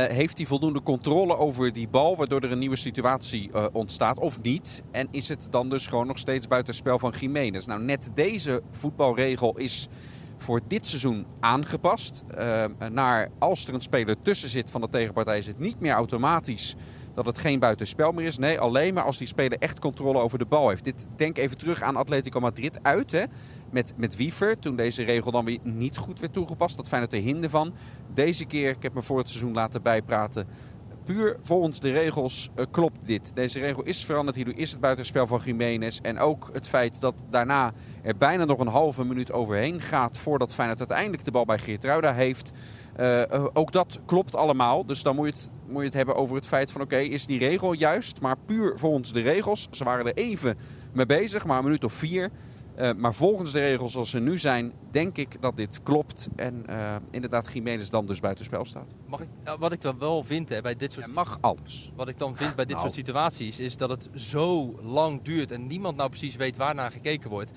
heeft 0.02 0.38
hij 0.38 0.46
voldoende 0.46 0.82
controle 0.82 1.38
over 1.38 1.74
die 1.74 1.88
bal, 1.88 2.16
waardoor 2.16 2.42
er 2.42 2.52
een 2.52 2.60
nieuwe 2.60 2.76
situatie 2.76 3.52
eh, 3.52 3.66
ontstaat 3.72 4.20
of 4.20 4.42
niet? 4.42 4.84
En 4.92 5.08
is 5.12 5.30
het 5.30 5.48
dan 5.52 5.70
dus 5.70 5.88
gewoon 5.88 6.08
nog 6.08 6.18
steeds 6.18 6.48
buitenspel 6.48 7.00
van 7.00 7.14
Jiménez? 7.20 7.66
Nou, 7.66 7.82
net 7.82 8.10
deze 8.14 8.62
voetbalregel 8.72 9.58
is 9.58 9.88
voor 10.44 10.62
dit 10.68 10.88
seizoen 10.88 11.26
aangepast. 11.40 12.24
Eh, 12.28 12.66
naar 12.92 13.30
als 13.40 13.68
er 13.68 13.74
een 13.74 13.82
speler 13.82 14.22
tussen 14.22 14.50
zit 14.50 14.72
van 14.72 14.82
de 14.82 14.90
tegenpartij, 14.90 15.38
is 15.38 15.48
het 15.48 15.60
niet 15.60 15.80
meer 15.80 15.94
automatisch 15.94 16.76
dat 17.14 17.26
het 17.26 17.38
geen 17.38 17.60
buitenspel 17.60 18.12
meer 18.12 18.26
is. 18.26 18.38
Nee, 18.38 18.60
alleen 18.60 18.94
maar 18.94 19.04
als 19.04 19.18
die 19.18 19.28
speler 19.28 19.58
echt 19.60 19.80
controle 19.80 20.20
over 20.20 20.38
de 20.38 20.46
bal 20.46 20.70
heeft. 20.70 20.84
Dit, 20.84 21.08
denk 21.16 21.38
even 21.38 21.58
terug 21.58 21.82
aan 21.82 21.96
Atletico 21.96 22.40
Madrid 22.40 22.80
uit. 22.82 23.12
Hè? 23.12 23.24
Met, 23.72 23.94
met 23.98 24.16
Wiever, 24.16 24.60
toen 24.60 24.76
deze 24.76 25.04
regel 25.04 25.32
dan 25.32 25.46
weer 25.46 25.60
niet 25.64 25.98
goed 25.98 26.20
werd 26.20 26.34
toegepast. 26.34 26.76
Dat 26.76 26.88
Feyenoord 26.88 27.14
er 27.14 27.22
hinder 27.22 27.50
van. 27.50 27.74
Deze 28.14 28.46
keer, 28.46 28.70
ik 28.70 28.84
heb 28.84 28.94
me 28.94 29.02
voor 29.02 29.18
het 29.18 29.30
seizoen 29.30 29.54
laten 29.54 29.82
bijpraten. 29.82 30.48
Puur 31.06 31.38
volgens 31.42 31.80
de 31.80 31.92
regels 31.92 32.50
eh, 32.56 32.66
klopt 32.72 33.06
dit. 33.06 33.32
Deze 33.36 33.60
regel 33.60 33.84
is 33.84 34.06
veranderd. 34.06 34.36
Hierdoor 34.36 34.56
is 34.56 34.72
het 34.72 34.80
buitenspel 34.80 35.28
van 35.28 35.42
Jiménez. 35.46 36.00
En 36.02 36.20
ook 36.20 36.50
het 36.54 36.68
feit 36.68 37.02
dat 37.02 37.24
daarna 37.30 37.72
er 38.04 38.18
bijna 38.18 38.46
nog 38.46 38.60
een 38.60 38.68
halve 38.68 39.04
minuut 39.06 39.32
overheen 39.32 39.82
gaat... 39.82 40.18
voordat 40.18 40.54
Feyenoord 40.54 40.80
uiteindelijk 40.80 41.24
de 41.24 41.32
bal 41.32 41.46
bij 41.46 41.60
Geertruida 41.60 42.14
heeft. 42.14 42.52
Eh, 42.96 43.32
eh, 43.32 43.46
ook 43.54 43.72
dat 43.72 44.00
klopt 44.06 44.36
allemaal. 44.36 44.86
Dus 44.86 45.04
dan 45.04 45.16
moet 45.16 45.28
je 45.28 45.34
het, 45.34 45.50
moet 45.68 45.80
je 45.80 45.88
het 45.88 45.94
hebben 45.94 46.16
over 46.16 46.36
het 46.36 46.48
feit 46.48 46.72
van... 46.72 46.82
oké, 46.82 46.98
is 46.98 47.26
die 47.26 47.40
regel 47.40 47.74
juist? 47.74 48.22
Maar 48.22 48.36
puur 48.46 48.74
volgens 48.78 49.14
de 49.14 49.22
regels. 49.22 49.68
Ze 49.72 49.84
waren 49.84 50.06
er 50.06 50.14
even 50.14 50.58
mee 50.94 51.06
bezig, 51.06 51.46
maar 51.46 51.58
een 51.58 51.64
minuut 51.64 51.84
of 51.84 51.94
vier... 51.94 52.32
Uh, 52.80 52.90
maar 52.98 53.14
volgens 53.14 53.52
de 53.52 53.60
regels 53.60 53.92
zoals 53.92 54.10
ze 54.10 54.20
nu 54.20 54.38
zijn, 54.38 54.74
denk 54.92 55.18
ik 55.18 55.42
dat 55.42 55.58
dit 55.58 55.80
klopt. 55.84 56.30
En 56.36 56.66
uh, 56.70 56.96
inderdaad, 57.12 57.54
Jiménez 57.54 57.90
dan 57.90 58.06
dus 58.06 58.20
buitenspel 58.20 58.66
staat. 58.66 58.94
Mag 59.08 59.20
ik, 59.20 59.28
uh, 59.48 59.54
wat 59.60 59.72
ik 59.72 59.82
dan 59.82 60.00
wel 60.00 60.24
vind 60.24 60.50
hè, 60.50 60.62
bij 60.62 60.76
dit 60.76 60.92
soort... 60.92 61.06
Ja, 61.06 61.12
mag 61.12 61.38
alles. 61.42 61.92
Wat 61.96 62.08
ik 62.08 62.18
dan 62.18 62.36
vind 62.36 62.56
bij 62.56 62.66
dit 62.66 62.76
Nou. 62.76 62.88
soort 62.88 63.06
situaties 63.06 63.60
is 63.60 63.78
dat 63.78 63.90
het 63.90 64.10
zo 64.16 64.80
lang 64.82 65.22
duurt 65.22 65.52
en 65.52 65.68
niemand 65.68 65.98
nou 65.98 66.10
precies 66.10 66.36
weet 66.36 66.58
waarnaar 66.58 66.92
gekeken 66.92 67.30
wordt. 67.30 67.52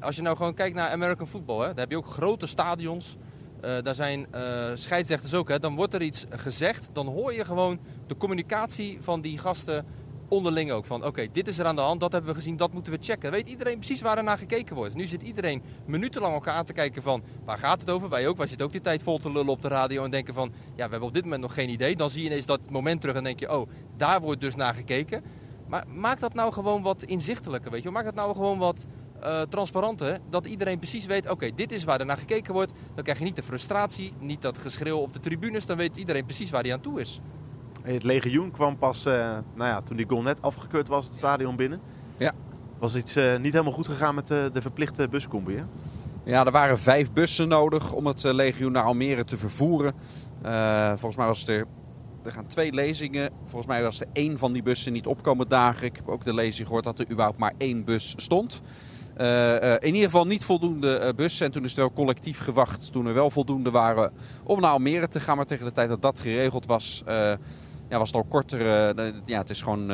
Als 0.00 0.16
je 0.16 0.22
nou 0.22 0.36
gewoon 0.36 0.54
kijkt 0.54 0.76
naar 0.76 0.90
American 0.90 1.26
football, 1.26 1.60
hè, 1.60 1.66
daar 1.66 1.78
heb 1.78 1.90
je 1.90 1.96
ook 1.96 2.06
grote 2.06 2.46
stadions. 2.46 3.16
Uh, 3.64 3.82
daar 3.82 3.94
zijn 3.94 4.26
scheidsrechters 4.74 5.34
ook. 5.34 5.48
Hè. 5.48 5.58
Dan 5.58 5.74
wordt 5.74 5.94
er 5.94 6.02
iets 6.02 6.26
gezegd, 6.30 6.90
dan 6.92 7.06
hoor 7.06 7.32
je 7.32 7.44
gewoon 7.44 7.78
de 8.06 8.16
communicatie 8.16 8.98
van 9.00 9.20
die 9.20 9.38
gasten 9.38 9.86
onderling 10.30 10.72
ook. 10.72 10.84
Van 10.84 11.04
oké, 11.04 11.26
dit 11.32 11.48
is 11.48 11.58
er 11.58 11.66
aan 11.66 11.76
de 11.76 11.82
hand, 11.82 12.00
dat 12.00 12.12
hebben 12.12 12.30
we 12.30 12.36
gezien, 12.36 12.56
dat 12.56 12.72
moeten 12.72 12.92
we 12.92 12.98
checken. 13.00 13.30
Weet 13.30 13.48
iedereen 13.48 13.78
precies 13.78 14.00
waar 14.00 14.16
er 14.16 14.24
naar 14.24 14.38
gekeken 14.38 14.76
wordt. 14.76 14.94
Nu 14.94 15.06
zit 15.06 15.22
iedereen 15.22 15.62
minutenlang 15.86 16.34
elkaar 16.34 16.54
aan 16.54 16.64
te 16.64 16.72
kijken 16.72 17.02
van 17.02 17.22
waar 17.44 17.58
gaat 17.58 17.80
het 17.80 17.90
over? 17.90 18.08
Wij 18.08 18.28
ook, 18.28 18.36
wij 18.36 18.46
zitten 18.46 18.66
ook 18.66 18.72
die 18.72 18.80
tijd 18.80 19.02
vol 19.02 19.18
te 19.18 19.32
lullen 19.32 19.48
op 19.48 19.62
de 19.62 19.68
radio 19.68 20.04
en 20.04 20.10
denken 20.10 20.34
van 20.34 20.52
ja, 20.74 20.84
we 20.84 20.90
hebben 20.90 21.08
op 21.08 21.14
dit 21.14 21.24
moment 21.24 21.42
nog 21.42 21.54
geen 21.54 21.68
idee. 21.68 21.96
Dan 21.96 22.10
zie 22.10 22.22
je 22.22 22.28
ineens 22.28 22.46
dat 22.46 22.70
moment 22.70 23.00
terug 23.00 23.16
en 23.16 23.24
denk 23.24 23.40
je 23.40 23.52
oh, 23.52 23.68
daar 23.96 24.20
wordt 24.20 24.40
dus 24.40 24.54
naar 24.54 24.74
gekeken. 24.74 25.22
Maar 25.66 25.84
maak 25.88 26.20
dat 26.20 26.34
nou 26.34 26.52
gewoon 26.52 26.82
wat 26.82 27.02
inzichtelijker, 27.02 27.70
weet 27.70 27.82
je. 27.82 27.90
Maak 27.90 28.04
dat 28.04 28.14
nou 28.14 28.34
gewoon 28.34 28.58
wat 28.58 28.86
uh, 29.22 29.42
transparanter. 29.42 30.18
Dat 30.30 30.46
iedereen 30.46 30.78
precies 30.78 31.06
weet, 31.06 31.30
oké, 31.30 31.50
dit 31.54 31.72
is 31.72 31.84
waar 31.84 32.00
er 32.00 32.06
naar 32.06 32.18
gekeken 32.18 32.52
wordt. 32.52 32.72
Dan 32.94 33.04
krijg 33.04 33.18
je 33.18 33.24
niet 33.24 33.36
de 33.36 33.42
frustratie, 33.42 34.12
niet 34.18 34.42
dat 34.42 34.58
geschreeuw 34.58 34.98
op 34.98 35.12
de 35.12 35.18
tribunes. 35.18 35.66
Dan 35.66 35.76
weet 35.76 35.96
iedereen 35.96 36.24
precies 36.24 36.50
waar 36.50 36.62
hij 36.62 36.72
aan 36.72 36.80
toe 36.80 37.00
is. 37.00 37.20
Het 37.82 38.04
legioen 38.04 38.50
kwam 38.50 38.78
pas, 38.78 39.06
uh, 39.06 39.12
nou 39.54 39.70
ja, 39.70 39.80
toen 39.80 39.96
die 39.96 40.08
goal 40.08 40.22
net 40.22 40.42
afgekeurd 40.42 40.88
was, 40.88 41.04
het 41.04 41.14
stadion 41.14 41.56
binnen. 41.56 41.80
Ja. 42.16 42.32
Was 42.78 42.96
iets 42.96 43.16
uh, 43.16 43.36
niet 43.38 43.52
helemaal 43.52 43.72
goed 43.72 43.86
gegaan 43.86 44.14
met 44.14 44.26
de, 44.26 44.50
de 44.52 44.60
verplichte 44.60 45.08
buscombi, 45.08 45.56
hè? 45.56 45.62
Ja, 46.24 46.44
er 46.44 46.52
waren 46.52 46.78
vijf 46.78 47.12
bussen 47.12 47.48
nodig 47.48 47.92
om 47.92 48.06
het 48.06 48.22
legioen 48.22 48.72
naar 48.72 48.84
Almere 48.84 49.24
te 49.24 49.36
vervoeren. 49.36 49.94
Uh, 50.44 50.88
volgens 50.88 51.16
mij 51.16 51.26
was 51.26 51.46
er, 51.46 51.66
er 52.24 52.32
gaan 52.32 52.46
twee 52.46 52.72
lezingen. 52.72 53.30
Volgens 53.44 53.66
mij 53.66 53.82
was 53.82 54.00
er 54.00 54.06
één 54.12 54.38
van 54.38 54.52
die 54.52 54.62
bussen 54.62 54.92
niet 54.92 55.06
opkomen 55.06 55.48
dagen. 55.48 55.86
Ik 55.86 55.96
heb 55.96 56.08
ook 56.08 56.24
de 56.24 56.34
lezing 56.34 56.66
gehoord 56.66 56.84
dat 56.84 56.98
er 56.98 57.10
überhaupt 57.10 57.38
maar 57.38 57.54
één 57.58 57.84
bus 57.84 58.14
stond. 58.16 58.60
Uh, 59.20 59.72
in 59.72 59.94
ieder 59.94 60.10
geval 60.10 60.26
niet 60.26 60.44
voldoende 60.44 61.12
bussen. 61.16 61.46
En 61.46 61.52
toen 61.52 61.64
is 61.64 61.72
er 61.72 61.78
wel 61.78 61.92
collectief 61.92 62.38
gewacht 62.38 62.92
toen 62.92 63.06
er 63.06 63.14
wel 63.14 63.30
voldoende 63.30 63.70
waren 63.70 64.12
om 64.44 64.60
naar 64.60 64.70
Almere 64.70 65.08
te 65.08 65.20
gaan. 65.20 65.36
Maar 65.36 65.46
tegen 65.46 65.66
de 65.66 65.72
tijd 65.72 65.88
dat 65.88 66.02
dat 66.02 66.20
geregeld 66.20 66.66
was, 66.66 67.02
ja, 67.90 67.98
was 67.98 68.08
het 68.08 68.16
al 68.16 68.24
korter. 68.28 68.60
Uh, 68.60 69.12
ja, 69.24 69.38
het 69.38 69.50
is 69.50 69.62
gewoon 69.62 69.90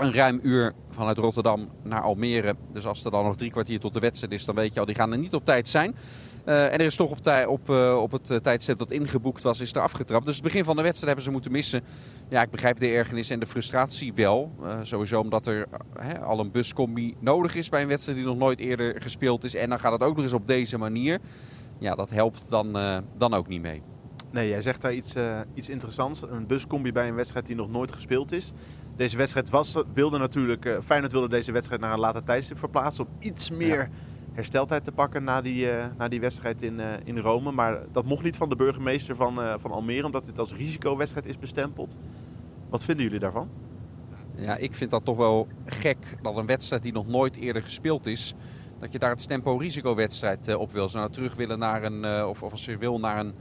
een 0.00 0.14
ruim 0.14 0.40
uur 0.42 0.72
vanuit 0.90 1.18
Rotterdam 1.18 1.68
naar 1.82 2.00
Almere. 2.02 2.56
Dus 2.72 2.86
als 2.86 3.04
er 3.04 3.10
dan 3.10 3.24
nog 3.24 3.36
drie 3.36 3.50
kwartier 3.50 3.80
tot 3.80 3.94
de 3.94 4.00
wedstrijd 4.00 4.32
is, 4.32 4.44
dan 4.44 4.54
weet 4.54 4.74
je 4.74 4.80
al, 4.80 4.86
die 4.86 4.94
gaan 4.94 5.12
er 5.12 5.18
niet 5.18 5.34
op 5.34 5.44
tijd 5.44 5.68
zijn. 5.68 5.96
Uh, 6.46 6.64
en 6.64 6.72
er 6.72 6.80
is 6.80 6.96
toch 6.96 7.10
op, 7.10 7.20
tij, 7.20 7.46
op, 7.46 7.68
op 7.98 8.12
het 8.12 8.30
uh, 8.30 8.36
tijdstip 8.36 8.78
dat 8.78 8.90
ingeboekt 8.90 9.42
was, 9.42 9.60
is 9.60 9.74
er 9.74 9.80
afgetrapt. 9.80 10.24
Dus 10.24 10.34
het 10.34 10.44
begin 10.44 10.64
van 10.64 10.76
de 10.76 10.82
wedstrijd 10.82 11.06
hebben 11.06 11.24
ze 11.24 11.30
moeten 11.30 11.52
missen. 11.52 11.82
Ja, 12.28 12.42
ik 12.42 12.50
begrijp 12.50 12.78
de 12.78 12.88
ergernis 12.88 13.30
en 13.30 13.40
de 13.40 13.46
frustratie 13.46 14.12
wel. 14.14 14.52
sowieso 14.82 15.20
omdat 15.20 15.46
er 15.46 15.66
al 16.22 16.40
een 16.40 16.50
buscombi 16.50 17.16
nodig 17.18 17.54
is 17.54 17.68
bij 17.68 17.82
een 17.82 17.88
wedstrijd 17.88 18.18
die 18.18 18.26
nog 18.26 18.36
nooit 18.36 18.58
eerder 18.58 19.02
gespeeld 19.02 19.44
is. 19.44 19.54
En 19.54 19.68
dan 19.68 19.78
gaat 19.80 19.92
het 19.92 20.02
ook 20.02 20.14
nog 20.14 20.24
eens 20.24 20.32
op 20.32 20.46
deze 20.46 20.78
manier. 20.78 21.18
Ja, 21.78 21.94
dat 21.94 22.10
helpt 22.10 22.44
dan, 22.48 22.78
dan 23.16 23.34
ook 23.34 23.48
niet 23.48 23.62
mee. 23.62 23.82
Nee, 24.30 24.48
jij 24.48 24.62
zegt 24.62 24.80
daar 24.80 24.92
iets, 24.92 25.14
iets 25.54 25.68
interessants. 25.68 26.22
Een 26.22 26.46
buscombi 26.46 26.92
bij 26.92 27.08
een 27.08 27.14
wedstrijd 27.14 27.46
die 27.46 27.56
nog 27.56 27.70
nooit 27.70 27.92
gespeeld 27.92 28.32
is. 28.32 28.52
Deze 28.96 29.16
wedstrijd 29.16 29.50
was, 29.50 29.82
wilde 29.92 30.18
natuurlijk, 30.18 30.78
Feyenoord 30.84 31.12
wilde 31.12 31.28
deze 31.28 31.52
wedstrijd 31.52 31.80
naar 31.80 31.92
een 31.92 31.98
later 31.98 32.24
tijdstip 32.24 32.58
verplaatsen. 32.58 33.06
Om 33.06 33.10
iets 33.18 33.50
meer... 33.50 33.78
Ja 33.78 33.88
hersteltijd 34.32 34.84
te 34.84 34.92
pakken 34.92 35.24
na 35.24 35.40
die, 35.40 35.66
uh, 35.66 35.84
na 35.98 36.08
die 36.08 36.20
wedstrijd 36.20 36.62
in, 36.62 36.78
uh, 36.78 36.86
in 37.04 37.18
Rome. 37.18 37.52
Maar 37.52 37.78
dat 37.92 38.04
mocht 38.04 38.22
niet 38.22 38.36
van 38.36 38.48
de 38.48 38.56
burgemeester 38.56 39.16
van, 39.16 39.40
uh, 39.40 39.54
van 39.58 39.70
Almere, 39.70 40.06
omdat 40.06 40.24
dit 40.24 40.38
als 40.38 40.54
risicowedstrijd 40.54 41.26
is 41.26 41.38
bestempeld. 41.38 41.96
Wat 42.68 42.84
vinden 42.84 43.04
jullie 43.04 43.20
daarvan? 43.20 43.48
Ja, 44.34 44.56
ik 44.56 44.74
vind 44.74 44.90
dat 44.90 45.04
toch 45.04 45.16
wel 45.16 45.48
gek 45.64 46.16
dat 46.22 46.36
een 46.36 46.46
wedstrijd 46.46 46.82
die 46.82 46.92
nog 46.92 47.06
nooit 47.06 47.36
eerder 47.36 47.62
gespeeld 47.62 48.06
is, 48.06 48.34
dat 48.78 48.92
je 48.92 48.98
daar 48.98 49.10
het 49.10 49.28
tempo 49.28 49.56
risicowedstrijd 49.56 50.54
op 50.54 50.72
wil. 50.72 50.88
Ze 50.88 50.96
nou 50.96 51.10
terug 51.10 51.34
willen 51.34 51.58
naar 51.58 51.82
een, 51.82 52.24
of, 52.24 52.42
of 52.42 52.50
als 52.50 52.64
je 52.64 52.78
wil 52.78 53.00
naar 53.00 53.18
een 53.18 53.34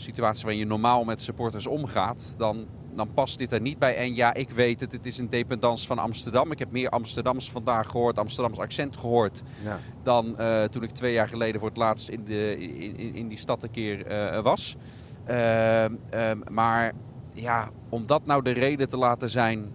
situatie 0.00 0.42
waarin 0.42 0.60
je 0.60 0.66
normaal 0.66 1.04
met 1.04 1.22
supporters 1.22 1.66
omgaat, 1.66 2.34
dan, 2.38 2.66
dan 2.94 3.12
past 3.14 3.38
dit 3.38 3.52
er 3.52 3.60
niet 3.60 3.78
bij. 3.78 3.96
En 3.96 4.14
ja, 4.14 4.34
ik 4.34 4.50
weet 4.50 4.80
het, 4.80 4.92
het 4.92 5.06
is 5.06 5.18
een 5.18 5.28
dependance 5.28 5.86
van 5.86 5.98
Amsterdam. 5.98 6.52
Ik 6.52 6.58
heb 6.58 6.70
meer 6.70 6.88
Amsterdams 6.88 7.50
vandaag 7.50 7.88
gehoord, 7.90 8.18
Amsterdams 8.18 8.58
accent 8.58 8.96
gehoord, 8.96 9.42
Ja. 9.64 9.78
dan 10.02 10.38
eh, 10.38 10.62
toen 10.64 10.82
ik 10.82 10.90
twee 10.90 11.12
jaar 11.12 11.28
geleden 11.28 11.60
voor 11.60 11.68
het 11.68 11.78
laatst 11.78 12.08
in, 12.08 12.24
de, 12.24 12.58
in, 12.58 13.14
in, 13.14 13.28
die 13.28 13.38
stad 13.38 13.62
een 13.62 13.70
keer 13.70 14.06
eh, 14.06 14.42
was. 14.42 14.76
Ehm, 15.24 15.94
ehm, 16.10 16.38
maar 16.50 16.92
ja, 17.34 17.70
om 17.88 18.06
dat 18.06 18.26
nou 18.26 18.42
de 18.42 18.50
reden 18.50 18.88
te 18.88 18.96
laten 18.96 19.30
zijn 19.30 19.72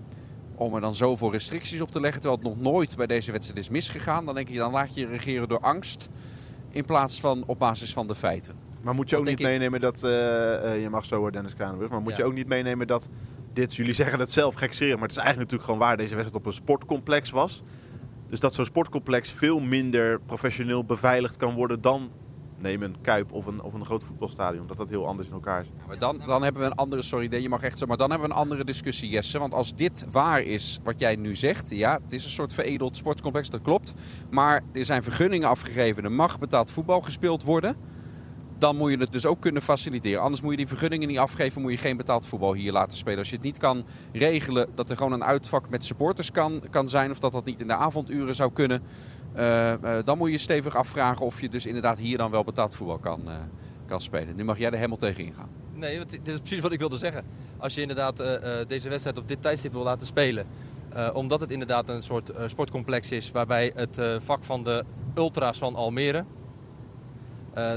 om 0.56 0.76
er 0.76 0.82
dan 0.82 0.96
zoveel 0.96 1.32
restricties 1.32 1.82
op 1.82 1.92
te 1.92 2.00
leggen, 2.00 2.22
terwijl 2.22 2.42
het 2.44 2.54
nog 2.54 2.72
nooit 2.72 2.96
bij 2.96 3.08
deze 3.08 3.32
wedstrijd 3.32 3.60
is 3.60 3.70
misgegaan, 3.70 4.26
dan 4.26 4.36
denk 4.36 4.50
je, 4.50 4.58
dan 4.58 4.72
laat 4.72 4.96
je 4.96 5.08
regeren 5.08 5.48
door 5.48 5.60
angst 5.60 6.10
in 6.70 6.86
plaats 6.86 7.20
van 7.20 7.44
op 7.46 7.60
basis 7.60 7.94
van 7.94 8.08
de 8.08 8.16
feiten. 8.16 8.56
Maar 8.86 8.96
moet 8.96 9.10
je 9.10 9.18
ook 9.18 9.26
niet 9.26 9.40
ik- 9.40 9.46
meenemen 9.46 9.80
dat, 9.82 10.04
eh, 10.04 10.74
eh, 10.74 10.82
je 10.82 10.90
mag 10.90 11.06
zo 11.06 11.16
hoor 11.18 11.32
Dennis 11.32 11.54
Kranenburg, 11.56 11.92
maar 11.92 12.02
moet 12.02 12.12
Ja. 12.12 12.18
je 12.18 12.24
ook 12.24 12.34
niet 12.34 12.48
meenemen 12.48 12.88
dat 12.88 13.08
dit, 13.54 13.76
jullie 13.76 13.94
zeggen 13.94 14.20
het 14.20 14.32
zelf 14.32 14.54
gekscherend, 14.56 15.00
maar 15.00 15.08
het 15.08 15.18
is 15.18 15.24
eigenlijk 15.24 15.52
natuurlijk 15.52 15.64
gewoon 15.80 15.88
waar 15.90 15.98
deze 15.98 16.16
wedstrijd 16.16 16.44
op 16.44 16.52
een 16.52 16.58
sportcomplex 16.58 17.30
was. 17.32 17.64
Dus 18.30 18.40
dat 18.40 18.54
zo'n 18.54 18.66
sportcomplex 18.66 19.32
veel 19.32 19.60
minder 19.60 20.20
professioneel 20.22 20.84
beveiligd 20.86 21.38
kan 21.38 21.54
worden 21.54 21.82
dan 21.82 22.10
neem 22.60 22.84
een 22.84 22.96
Kuip 23.02 23.32
of 23.32 23.46
een, 23.46 23.62
of 23.62 23.74
een 23.74 23.86
groot 23.86 24.04
voetbalstadion. 24.04 24.68
Dat 24.68 24.78
dat 24.78 24.90
heel 24.90 25.08
anders 25.08 25.28
in 25.28 25.34
elkaar 25.34 25.64
zit. 25.64 25.74
Maar 25.88 26.00
dan, 26.00 26.22
dan 26.26 26.44
hebben 26.44 26.62
we 26.62 26.68
een 26.68 26.76
andere, 26.76 27.02
sorry, 27.02 27.42
je 27.42 27.50
mag 27.50 27.62
echt 27.62 27.80
zo, 27.80 27.86
maar 27.86 27.98
dan 27.98 28.10
hebben 28.10 28.28
we 28.28 28.34
een 28.34 28.40
andere 28.40 28.64
discussie, 28.64 29.10
Jesse. 29.10 29.40
Want 29.40 29.54
als 29.54 29.76
dit 29.76 30.06
waar 30.12 30.42
is, 30.42 30.80
wat 30.84 31.00
jij 31.00 31.16
nu 31.16 31.36
zegt, 31.36 31.70
ja, 31.70 32.00
het 32.04 32.14
is 32.14 32.24
een 32.26 32.30
soort 32.32 32.54
veredeld 32.54 32.98
sportcomplex, 32.98 33.50
dat 33.50 33.62
klopt. 33.62 33.94
Maar 34.30 34.62
er 34.74 34.86
zijn 34.86 35.04
vergunningen 35.04 35.50
afgegeven, 35.50 36.04
er 36.04 36.12
mag 36.12 36.40
betaald 36.40 36.72
voetbal 36.72 37.02
gespeeld 37.02 37.44
worden. 37.44 37.76
Dan 38.58 38.76
moet 38.76 38.92
je 38.92 38.98
het 38.98 39.12
dus 39.12 39.26
ook 39.26 39.42
kunnen 39.42 39.62
faciliteren. 39.62 40.22
Anders 40.22 40.42
moet 40.42 40.52
je 40.52 40.58
die 40.58 40.68
vergunningen 40.68 41.08
niet 41.08 41.18
afgeven, 41.18 41.62
moet 41.62 41.72
je 41.72 41.78
geen 41.78 41.98
betaald 41.98 42.26
voetbal 42.26 42.54
hier 42.54 42.72
laten 42.72 42.98
spelen. 42.98 43.20
Als 43.20 43.30
je 43.30 43.36
het 43.36 43.46
niet 43.46 43.58
kan 43.58 43.86
regelen 44.12 44.68
dat 44.76 44.90
er 44.90 44.98
gewoon 44.98 45.12
een 45.12 45.24
uitvak 45.24 45.70
met 45.70 45.86
supporters 45.86 46.32
kan, 46.32 46.62
kan 46.70 46.90
zijn, 46.90 47.12
of 47.12 47.20
dat 47.20 47.32
dat 47.32 47.46
niet 47.46 47.60
in 47.60 47.68
de 47.68 47.76
avonduren 47.76 48.36
zou 48.36 48.52
kunnen, 48.52 48.82
eh, 49.34 49.74
eh, 49.74 50.06
dan 50.06 50.18
moet 50.18 50.32
je 50.32 50.38
stevig 50.38 50.76
afvragen 50.76 51.26
of 51.26 51.42
je 51.42 51.50
dus 51.50 51.66
inderdaad 51.66 51.98
hier 51.98 52.18
dan 52.18 52.32
wel 52.32 52.44
betaald 52.44 52.76
voetbal 52.76 52.98
kan, 52.98 53.22
eh, 53.26 53.36
kan 53.86 54.02
spelen. 54.02 54.36
Nu 54.36 54.44
mag 54.44 54.58
jij 54.58 54.68
er 54.68 54.76
helemaal 54.76 54.98
tegen 54.98 55.26
ingaan. 55.26 55.50
Nee, 55.74 55.98
want 55.98 56.10
dit 56.10 56.28
is 56.28 56.40
precies 56.40 56.60
wat 56.60 56.72
ik 56.72 56.80
wilde 56.80 56.98
zeggen. 56.98 57.26
Als 57.58 57.76
je 57.76 57.82
inderdaad 57.82 58.18
deze 58.68 58.90
wedstrijd 58.90 59.18
op 59.18 59.28
dit 59.28 59.42
tijdstip 59.42 59.72
wil 59.72 59.84
laten 59.84 60.08
spelen. 60.08 60.46
omdat 61.14 61.40
het 61.40 61.52
inderdaad 61.52 61.90
een 61.90 62.04
soort 62.04 62.32
sportcomplex 62.46 63.12
is 63.12 63.32
waarbij 63.32 63.72
het 63.76 64.00
vak 64.24 64.44
van 64.44 64.64
de 64.64 64.84
ultra's 65.16 65.58
van 65.58 65.76
Almere 65.76 66.26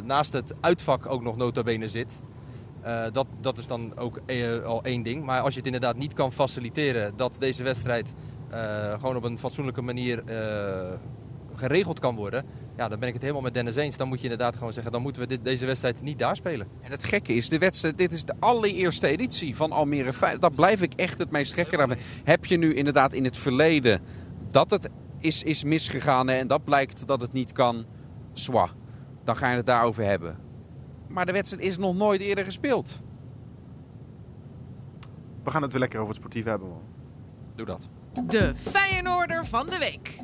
naast 0.04 0.32
het 0.32 0.54
uitvak 0.60 1.06
ook 1.06 1.22
nog 1.22 1.36
nota 1.36 1.62
bene 1.62 1.88
zit. 1.88 2.20
Eh, 2.82 3.04
dat, 3.12 3.26
dat 3.40 3.58
is 3.58 3.66
dan 3.66 3.92
ook 3.96 4.20
eh, 4.26 4.64
al 4.64 4.82
één 4.84 5.02
ding. 5.02 5.24
Maar 5.24 5.40
als 5.40 5.52
je 5.52 5.58
het 5.58 5.66
inderdaad 5.66 5.96
niet 5.96 6.12
kan 6.12 6.32
faciliteren 6.32 7.12
dat 7.16 7.36
deze 7.38 7.62
wedstrijd 7.62 8.14
eh, 8.50 8.92
gewoon 8.92 9.16
op 9.16 9.24
een 9.24 9.38
fatsoenlijke 9.38 9.82
manier 9.82 10.24
eh, 10.24 10.94
geregeld 11.54 11.98
kan 11.98 12.16
worden. 12.16 12.44
Ja, 12.76 12.88
dan 12.88 12.98
ben 12.98 13.08
ik 13.08 13.14
het 13.14 13.22
helemaal 13.22 13.42
met 13.42 13.54
Dennis 13.54 13.76
eens. 13.76 13.96
Dan 13.96 14.08
moet 14.08 14.18
je 14.18 14.22
inderdaad 14.22 14.56
gewoon 14.56 14.72
zeggen, 14.72 14.92
dan 14.92 15.02
moeten 15.02 15.22
we 15.22 15.28
dit, 15.28 15.44
deze 15.44 15.66
wedstrijd 15.66 16.02
niet 16.02 16.18
daar 16.18 16.36
spelen. 16.36 16.66
En 16.80 16.90
het 16.90 17.04
gekke 17.04 17.32
is, 17.32 17.48
de 17.48 17.58
wedstrijd, 17.58 17.98
dit 17.98 18.12
is 18.12 18.24
de 18.24 18.34
allereerste 18.38 19.06
editie 19.06 19.56
van 19.56 19.72
Almere 19.72 20.12
5. 20.12 20.38
Dat 20.38 20.54
blijf 20.54 20.82
ik 20.82 20.92
echt 20.94 21.18
het 21.18 21.30
meest 21.30 21.52
gekke 21.52 21.78
aan. 21.78 21.92
Heb 22.24 22.44
je 22.44 22.58
nu 22.58 22.74
inderdaad 22.74 23.12
in 23.12 23.24
het 23.24 23.36
verleden 23.36 24.00
dat 24.50 24.70
het 24.70 24.88
is, 25.18 25.42
is 25.42 25.64
misgegaan 25.64 26.28
hè, 26.28 26.36
en 26.36 26.46
dat 26.46 26.64
blijkt 26.64 27.06
dat 27.06 27.20
het 27.20 27.32
niet 27.32 27.52
kan, 27.52 27.84
zwa. 28.32 28.70
Dan 29.28 29.36
ga 29.36 29.50
je 29.50 29.56
het 29.56 29.66
daarover 29.66 30.04
hebben. 30.04 30.38
Maar 31.08 31.26
de 31.26 31.32
wedstrijd 31.32 31.64
is 31.64 31.78
nog 31.78 31.94
nooit 31.94 32.20
eerder 32.20 32.44
gespeeld. 32.44 33.00
We 35.44 35.50
gaan 35.50 35.62
het 35.62 35.70
weer 35.70 35.80
lekker 35.80 35.98
over 35.98 36.12
het 36.12 36.20
sportief 36.20 36.44
hebben 36.44 36.68
man. 36.68 36.82
Doe 37.54 37.66
dat. 37.66 37.88
De 38.26 38.54
Feyenoorder 38.54 39.46
van 39.46 39.66
de 39.66 39.78
week. 39.78 40.18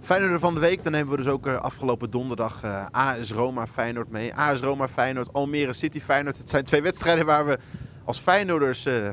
Feyenoord 0.00 0.40
van 0.40 0.54
de 0.54 0.60
week, 0.60 0.82
dan 0.82 0.92
hebben 0.92 1.16
we 1.16 1.22
dus 1.22 1.32
ook 1.32 1.46
eh, 1.46 1.56
afgelopen 1.56 2.10
donderdag 2.10 2.62
eh, 2.62 2.86
AS 2.90 3.32
Roma 3.32 3.66
Feyenoord 3.66 4.10
mee. 4.10 4.34
AS 4.34 4.60
Roma 4.60 4.88
Feyenoord, 4.88 5.32
Almere 5.32 5.72
City 5.72 6.00
Feyenoord. 6.00 6.38
Het 6.38 6.48
zijn 6.48 6.64
twee 6.64 6.82
wedstrijden 6.82 7.26
waar 7.26 7.46
we 7.46 7.58
als 8.04 8.18
Feyenoorders 8.18 8.86
eh, 8.86 9.08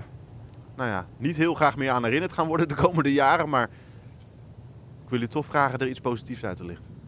nou 0.75 0.89
ja, 0.89 1.05
niet 1.17 1.37
heel 1.37 1.53
graag 1.53 1.77
meer 1.77 1.91
aan 1.91 2.03
herinnerd 2.03 2.33
gaan 2.33 2.47
worden 2.47 2.67
de 2.67 2.75
komende 2.75 3.13
jaren. 3.13 3.49
Maar 3.49 3.69
ik 5.03 5.09
wil 5.09 5.21
u 5.21 5.27
toch 5.27 5.45
vragen 5.45 5.79
er 5.79 5.87
iets 5.87 5.99
positiefs 5.99 6.43
uit 6.43 6.57
te 6.57 6.65
lichten. 6.65 7.02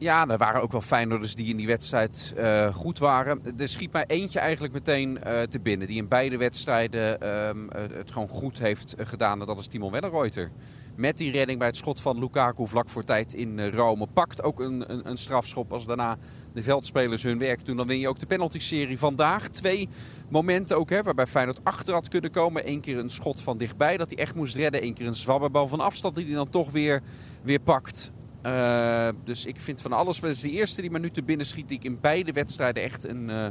Ja, 0.00 0.28
er 0.28 0.38
waren 0.38 0.62
ook 0.62 0.72
wel 0.72 0.80
Feyenoorders 0.80 1.34
die 1.34 1.48
in 1.48 1.56
die 1.56 1.66
wedstrijd 1.66 2.32
eh, 2.36 2.74
goed 2.74 2.98
waren. 2.98 3.42
Er 3.58 3.68
schiet 3.68 3.92
mij 3.92 4.04
eentje 4.06 4.38
eigenlijk 4.38 4.72
meteen 4.72 5.22
eh, 5.22 5.42
te 5.42 5.60
binnen. 5.60 5.86
Die 5.86 5.96
in 5.96 6.08
beide 6.08 6.36
wedstrijden 6.36 7.20
ehm, 7.20 7.58
het, 7.68 7.94
het 7.94 8.10
gewoon 8.10 8.28
goed 8.28 8.58
heeft 8.58 8.94
eh, 8.94 9.06
gedaan. 9.06 9.40
En 9.40 9.46
dat 9.46 9.58
is 9.58 9.66
Timo 9.66 9.90
Wellenreuter. 9.90 10.50
Met 10.96 11.18
die 11.18 11.30
redding 11.30 11.58
bij 11.58 11.68
het 11.68 11.76
schot 11.76 12.00
van 12.00 12.18
Lukaku 12.18 12.66
vlak 12.66 12.88
voor 12.88 13.04
tijd 13.04 13.34
in 13.34 13.58
eh, 13.58 13.72
Rome. 13.72 14.06
Pakt 14.12 14.42
ook 14.42 14.60
een, 14.60 14.92
een, 14.92 15.08
een 15.10 15.16
strafschop 15.16 15.72
als 15.72 15.86
daarna 15.86 16.16
de 16.52 16.62
veldspelers 16.62 17.22
hun 17.22 17.38
werk 17.38 17.64
doen. 17.64 17.76
Dan 17.76 17.86
win 17.86 17.98
je 17.98 18.08
ook 18.08 18.18
de 18.18 18.26
penalty-serie 18.26 18.98
vandaag. 18.98 19.48
Twee 19.48 19.88
momenten 20.28 20.78
ook 20.78 20.90
hè, 20.90 21.02
waarbij 21.02 21.26
Feyenoord 21.26 21.64
achter 21.64 21.94
had 21.94 22.08
kunnen 22.08 22.30
komen. 22.30 22.68
Eén 22.68 22.80
keer 22.80 22.98
een 22.98 23.10
schot 23.10 23.40
van 23.40 23.56
dichtbij 23.56 23.96
dat 23.96 24.10
hij 24.10 24.18
echt 24.18 24.34
moest 24.34 24.54
redden. 24.54 24.84
Eén 24.84 24.94
keer 24.94 25.06
een 25.06 25.14
zwabberbal 25.14 25.68
van 25.68 25.80
afstand 25.80 26.14
die 26.14 26.26
hij 26.26 26.34
dan 26.34 26.48
toch 26.48 26.70
weer, 26.70 27.02
weer 27.42 27.60
pakt. 27.60 28.12
Uh, 28.46 29.08
dus 29.24 29.44
ik 29.44 29.60
vind 29.60 29.80
van 29.80 29.92
alles, 29.92 30.20
het 30.20 30.30
is 30.30 30.40
de 30.40 30.50
eerste 30.50 30.80
die 30.80 30.90
me 30.90 30.98
nu 30.98 31.10
te 31.10 31.22
binnen 31.22 31.46
schiet, 31.46 31.68
die 31.68 31.76
ik 31.76 31.84
in 31.84 32.00
beide 32.00 32.32
wedstrijden 32.32 32.82
echt 32.82 33.04
een, 33.04 33.28
uh, 33.28 33.46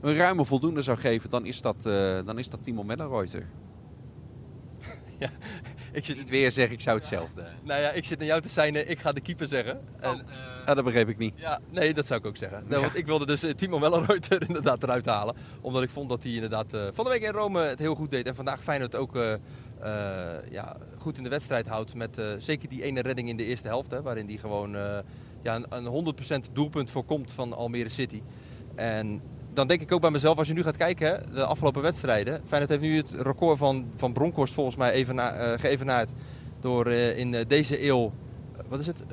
een 0.00 0.16
ruime 0.16 0.44
voldoende 0.44 0.82
zou 0.82 0.98
geven, 0.98 1.30
dan 1.30 1.46
is 1.46 1.60
dat, 1.60 1.84
uh, 1.86 2.18
dan 2.24 2.38
is 2.38 2.48
dat 2.48 2.62
Timo 2.62 2.82
Mellenreuter. 2.82 3.46
Ja, 5.18 5.30
ik 5.92 6.04
zit 6.04 6.16
niet 6.16 6.28
weer 6.28 6.52
zeggen, 6.52 6.74
ik 6.74 6.80
zou 6.80 6.96
hetzelfde. 6.96 7.44
Nou 7.62 7.80
ja, 7.80 7.90
ik 7.90 8.04
zit 8.04 8.18
naar 8.18 8.26
jou 8.26 8.40
te 8.40 8.48
zijn, 8.48 8.90
ik 8.90 8.98
ga 8.98 9.12
de 9.12 9.20
keeper 9.20 9.48
zeggen. 9.48 9.80
En, 9.98 10.10
oh. 10.10 10.20
ja, 10.66 10.74
dat 10.74 10.84
begreep 10.84 11.08
ik 11.08 11.18
niet. 11.18 11.32
Ja, 11.36 11.60
nee, 11.70 11.94
dat 11.94 12.06
zou 12.06 12.20
ik 12.20 12.26
ook 12.26 12.36
zeggen. 12.36 12.64
Nou, 12.68 12.82
want 12.82 12.96
ik 12.96 13.06
wilde 13.06 13.26
dus 13.26 13.44
Timo 13.56 13.78
Mellenreuter 13.78 14.42
inderdaad 14.48 14.82
eruit 14.82 15.06
halen. 15.06 15.36
Omdat 15.60 15.82
ik 15.82 15.90
vond 15.90 16.08
dat 16.08 16.22
hij 16.22 16.32
inderdaad 16.32 16.76
van 16.92 17.04
de 17.04 17.10
week 17.10 17.22
in 17.22 17.32
Rome 17.32 17.60
het 17.60 17.78
heel 17.78 17.94
goed 17.94 18.10
deed. 18.10 18.26
En 18.26 18.34
vandaag 18.34 18.62
Feyenoord 18.62 18.96
ook 18.96 19.16
uh, 19.16 19.34
ja, 20.50 20.76
goed 20.98 21.16
in 21.16 21.22
de 21.22 21.28
wedstrijd 21.28 21.66
houdt. 21.66 21.94
Met 21.94 22.18
uh, 22.18 22.26
zeker 22.38 22.68
die 22.68 22.82
ene 22.82 23.00
redding 23.00 23.28
in 23.28 23.36
de 23.36 23.44
eerste 23.44 23.68
helft. 23.68 23.90
Hè, 23.90 24.02
waarin 24.02 24.26
hij 24.26 24.36
gewoon 24.36 24.74
uh, 24.74 24.98
ja, 25.42 25.54
een, 25.54 25.86
een 25.86 26.14
100% 26.48 26.52
doelpunt 26.52 26.90
voorkomt 26.90 27.32
van 27.32 27.52
Almere 27.52 27.88
City. 27.88 28.22
En 28.74 29.22
dan 29.52 29.66
denk 29.66 29.80
ik 29.80 29.92
ook 29.92 30.00
bij 30.00 30.10
mezelf, 30.10 30.38
als 30.38 30.48
je 30.48 30.54
nu 30.54 30.62
gaat 30.62 30.76
kijken, 30.76 31.34
de 31.34 31.44
afgelopen 31.44 31.82
wedstrijden. 31.82 32.40
Feyenoord 32.46 32.70
heeft 32.70 32.82
nu 32.82 32.96
het 32.96 33.10
record 33.10 33.58
van, 33.58 33.90
van 33.96 34.12
Bronkhorst 34.12 34.54
volgens 34.54 34.76
mij 34.76 34.92
even 34.92 35.16
uh, 35.16 35.52
geëvenaard. 35.56 36.12
Door 36.60 36.90
in 36.92 37.44
deze 37.48 37.86
eeuw, 37.86 38.12
wat 38.68 38.78
is 38.78 38.86
het, 38.86 39.04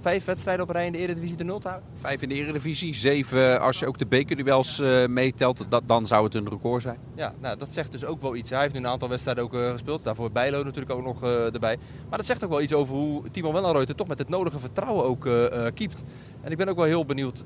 vijf 0.00 0.24
wedstrijden 0.24 0.64
op 0.64 0.70
rij 0.70 0.86
in 0.86 0.92
de 0.92 0.98
Eredivisie 0.98 1.36
de 1.36 1.44
nul 1.44 1.58
te 1.58 1.68
houden? 1.68 1.88
Vijf 1.94 2.22
in 2.22 2.28
de 2.28 2.34
Eredivisie, 2.34 2.94
zeven 2.94 3.60
als 3.60 3.78
je 3.78 3.86
ook 3.86 3.98
de 3.98 4.06
bekerduels 4.06 4.80
uh, 4.80 5.06
meetelt, 5.06 5.64
dat, 5.68 5.82
dan 5.86 6.06
zou 6.06 6.24
het 6.24 6.34
een 6.34 6.48
record 6.48 6.82
zijn. 6.82 6.98
Ja, 7.14 7.34
nou, 7.40 7.58
dat 7.58 7.72
zegt 7.72 7.92
dus 7.92 8.04
ook 8.04 8.22
wel 8.22 8.36
iets. 8.36 8.50
Hij 8.50 8.60
heeft 8.60 8.72
nu 8.72 8.80
een 8.80 8.86
aantal 8.86 9.08
wedstrijden 9.08 9.44
ook 9.44 9.54
uh, 9.54 9.70
gespeeld, 9.70 10.04
daarvoor 10.04 10.32
Bijlo 10.32 10.62
natuurlijk 10.62 10.92
ook 10.92 11.04
nog 11.04 11.22
erbij. 11.22 11.78
Maar 12.08 12.18
dat 12.18 12.26
zegt 12.26 12.44
ook 12.44 12.50
wel 12.50 12.62
iets 12.62 12.74
over 12.74 12.94
hoe 12.94 13.30
Timo 13.30 13.52
Wellenreuter 13.52 13.94
toch 13.94 14.08
met 14.08 14.18
het 14.18 14.28
nodige 14.28 14.58
vertrouwen 14.58 15.04
ook 15.04 15.28
keept. 15.74 16.02
En 16.40 16.50
ik 16.50 16.56
ben 16.56 16.68
ook 16.68 16.76
wel 16.76 16.84
heel 16.84 17.04
benieuwd... 17.04 17.44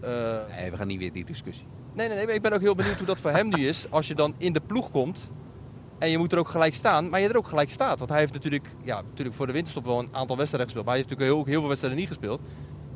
nee, 0.56 0.70
we 0.70 0.76
gaan 0.76 0.86
niet 0.86 0.98
weer 0.98 1.12
die 1.12 1.24
discussie. 1.24 1.66
Nee, 1.94 2.06
nee, 2.06 2.16
nee, 2.16 2.26
maar 2.26 2.34
ik 2.34 2.42
ben 2.42 2.52
ook 2.52 2.60
heel 2.60 2.74
benieuwd 2.74 2.96
hoe 2.96 3.06
dat 3.06 3.20
voor 3.20 3.30
hem 3.30 3.48
nu 3.48 3.66
is. 3.66 3.86
Als 3.90 4.06
je 4.08 4.14
dan 4.14 4.34
in 4.38 4.52
de 4.52 4.60
ploeg 4.60 4.90
komt 4.90 5.30
en 6.04 6.10
je 6.10 6.18
moet 6.18 6.32
er 6.32 6.38
ook 6.38 6.48
gelijk 6.48 6.74
staan, 6.74 7.08
maar 7.08 7.20
je 7.20 7.28
er 7.28 7.36
ook 7.36 7.48
gelijk 7.48 7.70
staat. 7.70 7.98
Want 7.98 8.10
hij 8.10 8.18
heeft 8.18 8.32
natuurlijk, 8.32 8.68
ja, 8.82 9.02
natuurlijk 9.02 9.36
voor 9.36 9.46
de 9.46 9.52
winterstop 9.52 9.84
wel 9.84 9.98
een 9.98 10.08
aantal 10.12 10.36
wedstrijden 10.36 10.70
gespeeld. 10.70 10.86
Maar 10.86 10.94
hij 10.94 11.04
heeft 11.04 11.08
natuurlijk 11.08 11.36
heel, 11.36 11.52
heel 11.52 11.60
veel 11.60 11.68
wedstrijden 11.68 12.00
niet 12.00 12.08
gespeeld. 12.08 12.40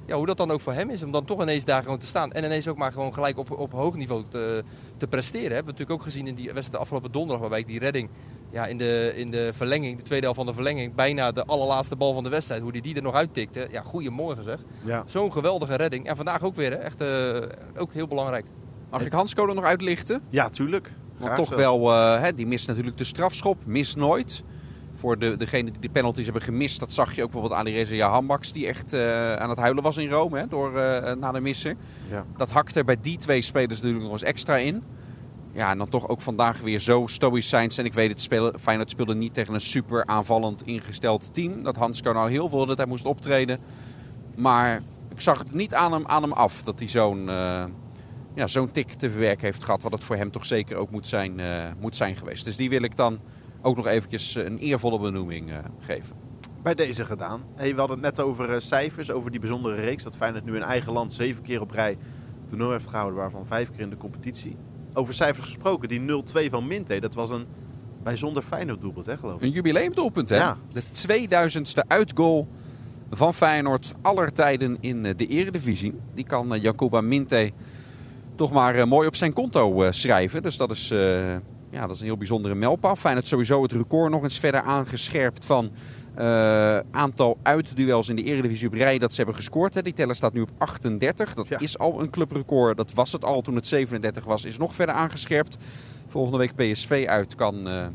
Ja, 0.07 0.17
hoe 0.17 0.27
dat 0.27 0.37
dan 0.37 0.51
ook 0.51 0.61
voor 0.61 0.73
hem 0.73 0.91
is 0.91 1.03
om 1.03 1.13
dan 1.13 1.25
toch 1.25 1.43
ineens 1.43 1.65
daar 1.65 1.83
gewoon 1.83 1.99
te 1.99 2.07
staan. 2.07 2.33
En 2.33 2.45
ineens 2.45 2.69
ook 2.69 2.77
maar 2.77 2.93
gewoon 2.93 3.15
gelijk 3.15 3.39
op, 3.39 3.51
op 3.51 3.73
hoog 3.73 3.97
niveau 3.97 4.25
te, 4.29 4.65
te 4.97 5.07
presteren. 5.07 5.55
Hebben 5.55 5.65
we 5.65 5.71
natuurlijk 5.71 6.01
ook 6.01 6.03
gezien 6.03 6.27
in 6.27 6.35
die 6.35 6.45
wedstrijd 6.45 6.73
de 6.73 6.79
afgelopen 6.79 7.13
donderdag. 7.13 7.41
Waarbij 7.41 7.59
ik 7.59 7.67
die 7.67 7.79
redding 7.79 8.09
ja, 8.51 8.67
in, 8.67 8.79
de, 8.79 9.13
in 9.17 9.31
de 9.31 9.51
verlenging, 9.53 9.97
de 9.97 10.03
tweede 10.03 10.25
helft 10.25 10.41
van 10.41 10.49
de 10.49 10.55
verlenging. 10.55 10.95
Bijna 10.95 11.33
de 11.33 11.45
allerlaatste 11.45 11.97
bal 11.97 12.15
van 12.15 12.25
de 12.25 12.31
wedstrijd. 12.31 12.63
Hoe 12.63 12.73
die 12.73 12.83
die 12.83 12.97
er 12.97 13.03
nog 13.03 13.15
uittikte. 13.15 13.69
Ja, 13.71 13.83
goedemorgen 13.83 14.45
zeg. 14.45 14.61
Ja. 14.85 15.03
Zo'n 15.07 15.33
geweldige 15.33 15.75
redding. 15.75 16.07
En 16.07 16.17
vandaag 16.17 16.43
ook 16.43 16.55
weer. 16.55 16.71
Hè. 16.71 16.77
Echt 16.77 17.03
uh, 17.03 17.43
ook 17.77 17.93
heel 17.93 18.07
belangrijk. 18.07 18.47
Mag 18.91 19.05
ik 19.05 19.13
Hans 19.13 19.35
er 19.35 19.55
nog 19.55 19.65
uitlichten? 19.65 20.23
Ja, 20.31 20.51
tuurlijk. 20.51 20.93
Want 21.19 21.37
toch 21.37 21.55
wel, 21.55 21.91
hè, 21.93 22.35
die 22.35 22.47
mist 22.47 22.67
natuurlijk 22.67 22.97
de 22.97 23.05
strafschop. 23.05 23.57
Mist 23.67 23.97
nooit 23.97 24.43
voor 24.99 25.19
de, 25.19 25.37
degene 25.37 25.71
die 25.71 25.81
de 25.81 25.89
penalties 25.89 26.25
hebben 26.25 26.43
gemist, 26.43 26.81
dat 26.81 26.93
zag 26.93 27.15
je 27.15 27.23
ook 27.23 27.31
bijvoorbeeld 27.31 27.61
aan 27.61 27.67
die 27.67 27.83
Reza 27.83 28.09
Hambaks, 28.11 28.53
die 28.53 28.67
echt 28.67 28.93
uh, 28.93 29.35
aan 29.35 29.51
het 29.51 29.59
huilen 29.59 29.83
was 29.83 29.97
in 29.97 30.11
Rome 30.11 30.39
hè, 30.39 30.47
door, 30.49 30.73
uh, 30.73 31.13
na 31.13 31.33
de 31.33 31.41
missen. 31.41 31.79
Ja. 32.11 32.25
Dat 32.37 32.51
hakt 32.51 32.77
er 32.77 32.85
bij 32.85 32.97
die 33.01 33.19
twee 33.19 33.43
spelers 33.43 33.75
natuurlijk 33.75 34.03
nog 34.03 34.13
eens 34.13 34.23
extra 34.23 34.57
in. 34.57 34.83
Ja, 35.53 35.71
en 35.71 35.79
dan 35.79 35.89
toch 35.89 36.09
ook 36.09 36.21
vandaag 36.21 36.61
weer 36.61 36.79
zo 36.79 37.07
stoïcijns. 37.07 37.79
En 37.79 37.85
ik 37.85 37.95
weet 37.95 38.11
het, 38.11 38.21
spelen, 38.21 38.61
Feyenoord 38.61 38.91
speelde 38.91 39.15
niet 39.15 39.35
tegen 39.35 39.55
een 39.55 39.61
super 39.61 40.07
aanvallend 40.07 40.63
ingesteld 40.63 41.35
team. 41.35 41.63
Dat 41.63 41.77
Hansko 41.77 42.13
nou 42.13 42.31
heel 42.31 42.49
veel 42.49 42.67
dat 42.67 42.77
hij 42.77 42.87
moest 42.87 43.05
optreden. 43.05 43.59
Maar 44.35 44.83
ik 45.09 45.21
zag 45.21 45.39
het 45.39 45.53
niet 45.53 45.75
aan 45.75 45.93
hem, 45.93 46.07
aan 46.07 46.23
hem 46.23 46.33
af 46.33 46.63
dat 46.63 46.79
hij 46.79 46.89
zo'n 46.89 47.27
uh, 47.29 47.65
ja, 48.39 48.47
zo'n 48.47 48.71
tik 48.71 48.93
te 48.93 49.11
verwerken 49.11 49.45
heeft 49.45 49.63
gehad. 49.63 49.83
Wat 49.83 49.93
het 49.93 50.05
voor 50.05 50.17
hem 50.17 50.31
toch 50.31 50.45
zeker 50.45 50.77
ook 50.77 50.91
moet 50.91 51.07
zijn, 51.07 51.41
eh, 51.41 51.65
moet 51.81 51.97
zijn 51.97 52.17
geweest. 52.17 52.45
Dus 52.45 52.57
die 52.57 52.71
wil 52.71 52.83
ik 52.83 52.97
dan 52.97 53.21
ook 53.63 53.77
nog 53.77 53.87
eventjes 53.87 54.35
een 54.35 54.59
eervolle 54.59 55.01
benoeming 55.01 55.53
geven. 55.81 56.17
Bij 56.63 56.75
deze 56.75 57.05
gedaan. 57.05 57.43
Hey, 57.55 57.73
we 57.73 57.79
hadden 57.79 57.97
het 58.05 58.17
net 58.17 58.27
over 58.27 58.63
cijfers, 58.63 59.11
over 59.11 59.31
die 59.31 59.41
bijzondere 59.41 59.75
reeks. 59.75 60.03
Dat 60.03 60.17
Feyenoord 60.17 60.45
nu 60.45 60.57
in 60.57 60.63
eigen 60.63 60.93
land 60.93 61.13
zeven 61.13 61.43
keer 61.43 61.61
op 61.61 61.71
rij 61.71 61.99
toernooi 62.49 62.73
heeft 62.73 62.89
gehouden, 62.89 63.19
waarvan 63.19 63.47
vijf 63.47 63.71
keer 63.71 63.81
in 63.81 63.91
de 63.91 63.97
competitie. 63.97 64.57
Over 64.93 65.15
cijfers 65.15 65.47
gesproken, 65.47 65.89
die 65.89 66.01
0-2 66.01 66.51
van 66.51 66.67
Minte, 66.67 66.99
dat 66.99 67.15
was 67.15 67.31
een 67.31 67.47
bijzonder 68.03 68.43
Feyenoord 68.43 68.81
doelpunt, 68.81 69.07
hè, 69.07 69.17
geloof 69.17 69.35
ik. 69.35 69.43
Een 69.43 69.51
jubileumdoelpunt, 69.51 70.29
hè? 70.29 70.37
Ja. 70.37 70.57
De 70.73 70.83
2000ste 70.83 71.87
uitgoal 71.87 72.49
van 73.11 73.35
Feyenoord 73.35 73.95
aller 74.03 74.33
tijden 74.33 74.77
in 74.81 75.03
de 75.03 75.27
Eredivisie. 75.27 75.95
Die 76.15 76.25
kan 76.25 76.61
Jacoba 76.61 77.01
Minte 77.01 77.53
toch 78.39 78.53
maar 78.53 78.89
mooi 78.89 79.07
op 79.07 79.17
zijn 79.17 79.33
konto 79.33 79.87
schrijven. 79.91 80.43
Dus 80.43 80.57
dat 80.57 80.71
is, 80.71 80.89
ja, 81.71 81.81
dat 81.81 81.91
is 81.91 82.01
een 82.01 82.07
heel 82.07 82.17
bijzondere 82.17 82.55
mijlpaal. 82.55 82.97
Feyenoord 82.97 83.27
sowieso 83.27 83.63
het 83.63 83.73
record 83.73 84.11
nog 84.11 84.23
eens 84.23 84.39
verder 84.39 84.61
aangescherpt 84.61 85.45
van 85.45 85.71
uh, 86.19 86.79
aantal 86.91 87.39
uitduels 87.43 88.09
in 88.09 88.17
de 88.17 88.23
Eredivisie 88.23 88.67
op 88.67 88.75
rij 88.75 88.99
dat 88.99 89.11
ze 89.11 89.17
hebben 89.17 89.35
gescoord. 89.35 89.75
Hè. 89.75 89.83
Die 89.83 89.93
teller 89.93 90.15
staat 90.15 90.33
nu 90.33 90.41
op 90.41 90.51
38. 90.59 91.35
Dat 91.35 91.61
is 91.61 91.79
al 91.79 92.01
een 92.01 92.11
clubrecord. 92.11 92.77
Dat 92.77 92.93
was 92.93 93.13
het 93.13 93.25
al 93.25 93.41
toen 93.41 93.55
het 93.55 93.67
37 93.67 94.25
was. 94.25 94.45
Is 94.45 94.59
nog 94.59 94.75
verder 94.75 94.95
aangescherpt. 94.95 95.57
Volgende 96.09 96.39
week 96.39 96.55
PSV 96.55 97.05
uit 97.09 97.35
kan 97.35 97.69
uh, 97.69 97.87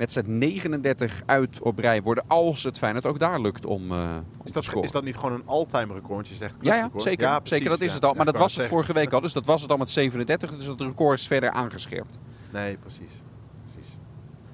wedstrijd 0.00 0.26
39 0.26 1.22
uit 1.26 1.62
op 1.62 1.78
rij 1.78 2.02
worden. 2.02 2.24
Als 2.26 2.64
het 2.64 2.78
Feyenoord 2.78 3.06
ook 3.06 3.18
daar 3.18 3.40
lukt 3.40 3.66
om, 3.66 3.92
uh, 3.92 4.16
is, 4.44 4.52
dat, 4.52 4.64
te 4.64 4.80
is 4.80 4.90
dat 4.90 5.04
niet 5.04 5.16
gewoon 5.16 5.32
een 5.32 5.46
all-time 5.46 5.94
record? 5.94 6.28
Je 6.28 6.34
zegt 6.34 6.54
ja, 6.60 6.74
ja, 6.74 6.90
zeker. 6.96 7.26
Ja, 7.26 7.38
precies, 7.38 7.56
zeker, 7.56 7.70
dat 7.70 7.80
is 7.80 7.92
het 7.92 8.04
al. 8.04 8.14
Maar 8.14 8.24
dat 8.24 8.38
was 8.38 8.56
het 8.56 8.66
vorige 8.66 8.92
week 8.92 9.12
al. 9.12 9.20
Dus 9.20 9.32
dat 9.32 9.46
was 9.46 9.62
het 9.62 9.70
al 9.70 9.76
met 9.76 9.90
37. 9.90 10.56
Dus 10.56 10.66
het 10.66 10.80
record 10.80 11.18
is 11.18 11.26
verder 11.26 11.50
aangescherpt. 11.50 12.18
Nee, 12.52 12.76
precies. 12.76 13.22
precies. 13.72 13.92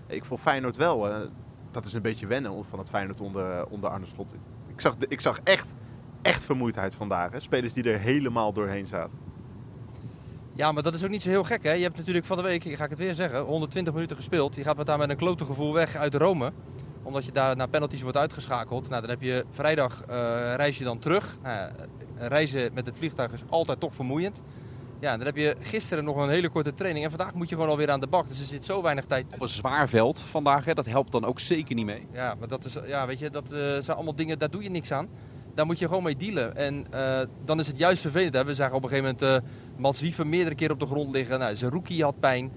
Ik 0.06 0.24
vond 0.24 0.40
Feyenoord 0.40 0.76
wel 0.76 1.28
dat 1.76 1.84
is 1.84 1.92
een 1.92 2.02
beetje 2.02 2.26
wennen 2.26 2.64
van 2.64 2.78
het 2.78 2.88
Feyenoord 2.88 3.20
onder, 3.20 3.66
onder 3.66 3.90
Arne 3.90 4.06
Slot. 4.06 4.34
Ik 4.66 4.80
zag, 4.80 4.96
ik 5.08 5.20
zag 5.20 5.40
echt, 5.44 5.74
echt 6.22 6.44
vermoeidheid 6.44 6.94
vandaag. 6.94 7.32
Hè? 7.32 7.40
Spelers 7.40 7.72
die 7.72 7.90
er 7.90 7.98
helemaal 7.98 8.52
doorheen 8.52 8.86
zaten. 8.86 9.18
Ja, 10.56 10.72
maar 10.72 10.82
dat 10.82 10.94
is 10.94 11.04
ook 11.04 11.10
niet 11.10 11.22
zo 11.22 11.28
heel 11.28 11.44
gek. 11.44 11.62
Hè? 11.62 11.72
Je 11.72 11.82
hebt 11.82 11.96
natuurlijk 11.96 12.26
van 12.26 12.36
de 12.36 12.42
week, 12.42 12.62
ga 12.62 12.84
ik 12.84 12.90
het 12.90 12.98
weer 12.98 13.14
zeggen, 13.14 13.40
120 13.40 13.92
minuten 13.92 14.16
gespeeld. 14.16 14.56
Je 14.56 14.62
gaat 14.62 14.76
met 14.76 14.86
daar 14.86 14.98
met 14.98 15.10
een 15.10 15.16
klote 15.16 15.44
gevoel 15.44 15.72
weg 15.72 15.96
uit 15.96 16.14
Rome. 16.14 16.52
Omdat 17.02 17.24
je 17.24 17.32
daar 17.32 17.56
naar 17.56 17.68
penalties 17.68 18.02
wordt 18.02 18.16
uitgeschakeld. 18.16 18.88
Nou, 18.88 19.00
dan 19.00 19.10
heb 19.10 19.22
je 19.22 19.44
vrijdag 19.50 20.02
uh, 20.10 20.16
reis 20.54 20.78
je 20.78 20.84
dan 20.84 20.98
terug. 20.98 21.36
Nou, 21.42 21.70
reizen 22.18 22.70
met 22.74 22.86
het 22.86 22.96
vliegtuig 22.96 23.32
is 23.32 23.42
altijd 23.48 23.80
toch 23.80 23.94
vermoeiend. 23.94 24.42
Ja, 25.00 25.16
dan 25.16 25.26
heb 25.26 25.36
je 25.36 25.56
gisteren 25.60 26.04
nog 26.04 26.16
een 26.16 26.28
hele 26.28 26.48
korte 26.48 26.74
training. 26.74 27.04
En 27.04 27.10
vandaag 27.10 27.34
moet 27.34 27.48
je 27.48 27.54
gewoon 27.54 27.70
alweer 27.70 27.90
aan 27.90 28.00
de 28.00 28.06
bak. 28.06 28.28
Dus 28.28 28.40
er 28.40 28.46
zit 28.46 28.64
zo 28.64 28.82
weinig 28.82 29.04
tijd 29.04 29.26
Op 29.34 29.42
een 29.42 29.48
zwaar 29.48 29.88
veld 29.88 30.20
vandaag, 30.20 30.64
hè? 30.64 30.74
dat 30.74 30.86
helpt 30.86 31.12
dan 31.12 31.24
ook 31.24 31.40
zeker 31.40 31.74
niet 31.74 31.86
mee. 31.86 32.06
Ja, 32.12 32.34
maar 32.38 32.48
dat, 32.48 32.64
is, 32.64 32.78
ja, 32.86 33.06
weet 33.06 33.18
je, 33.18 33.30
dat 33.30 33.52
uh, 33.52 33.58
zijn 33.58 33.96
allemaal 33.96 34.14
dingen, 34.14 34.38
daar 34.38 34.50
doe 34.50 34.62
je 34.62 34.70
niks 34.70 34.92
aan. 34.92 35.08
Daar 35.56 35.66
moet 35.66 35.78
je 35.78 35.88
gewoon 35.88 36.02
mee 36.02 36.16
dealen. 36.16 36.56
En 36.56 36.86
uh, 36.94 37.18
dan 37.44 37.60
is 37.60 37.66
het 37.66 37.78
juist 37.78 38.00
vervelend. 38.00 38.34
Hè? 38.34 38.44
We 38.44 38.54
zagen 38.54 38.76
op 38.76 38.82
een 38.82 38.88
gegeven 38.88 39.16
moment 39.20 39.44
uh, 39.44 39.50
Mats 39.76 40.00
Wiever 40.00 40.26
meerdere 40.26 40.54
keer 40.54 40.70
op 40.70 40.80
de 40.80 40.86
grond 40.86 41.14
liggen. 41.14 41.38
Nou, 41.38 41.56
zijn 41.56 41.70
rookie 41.70 42.02
had 42.02 42.20
pijn. 42.20 42.52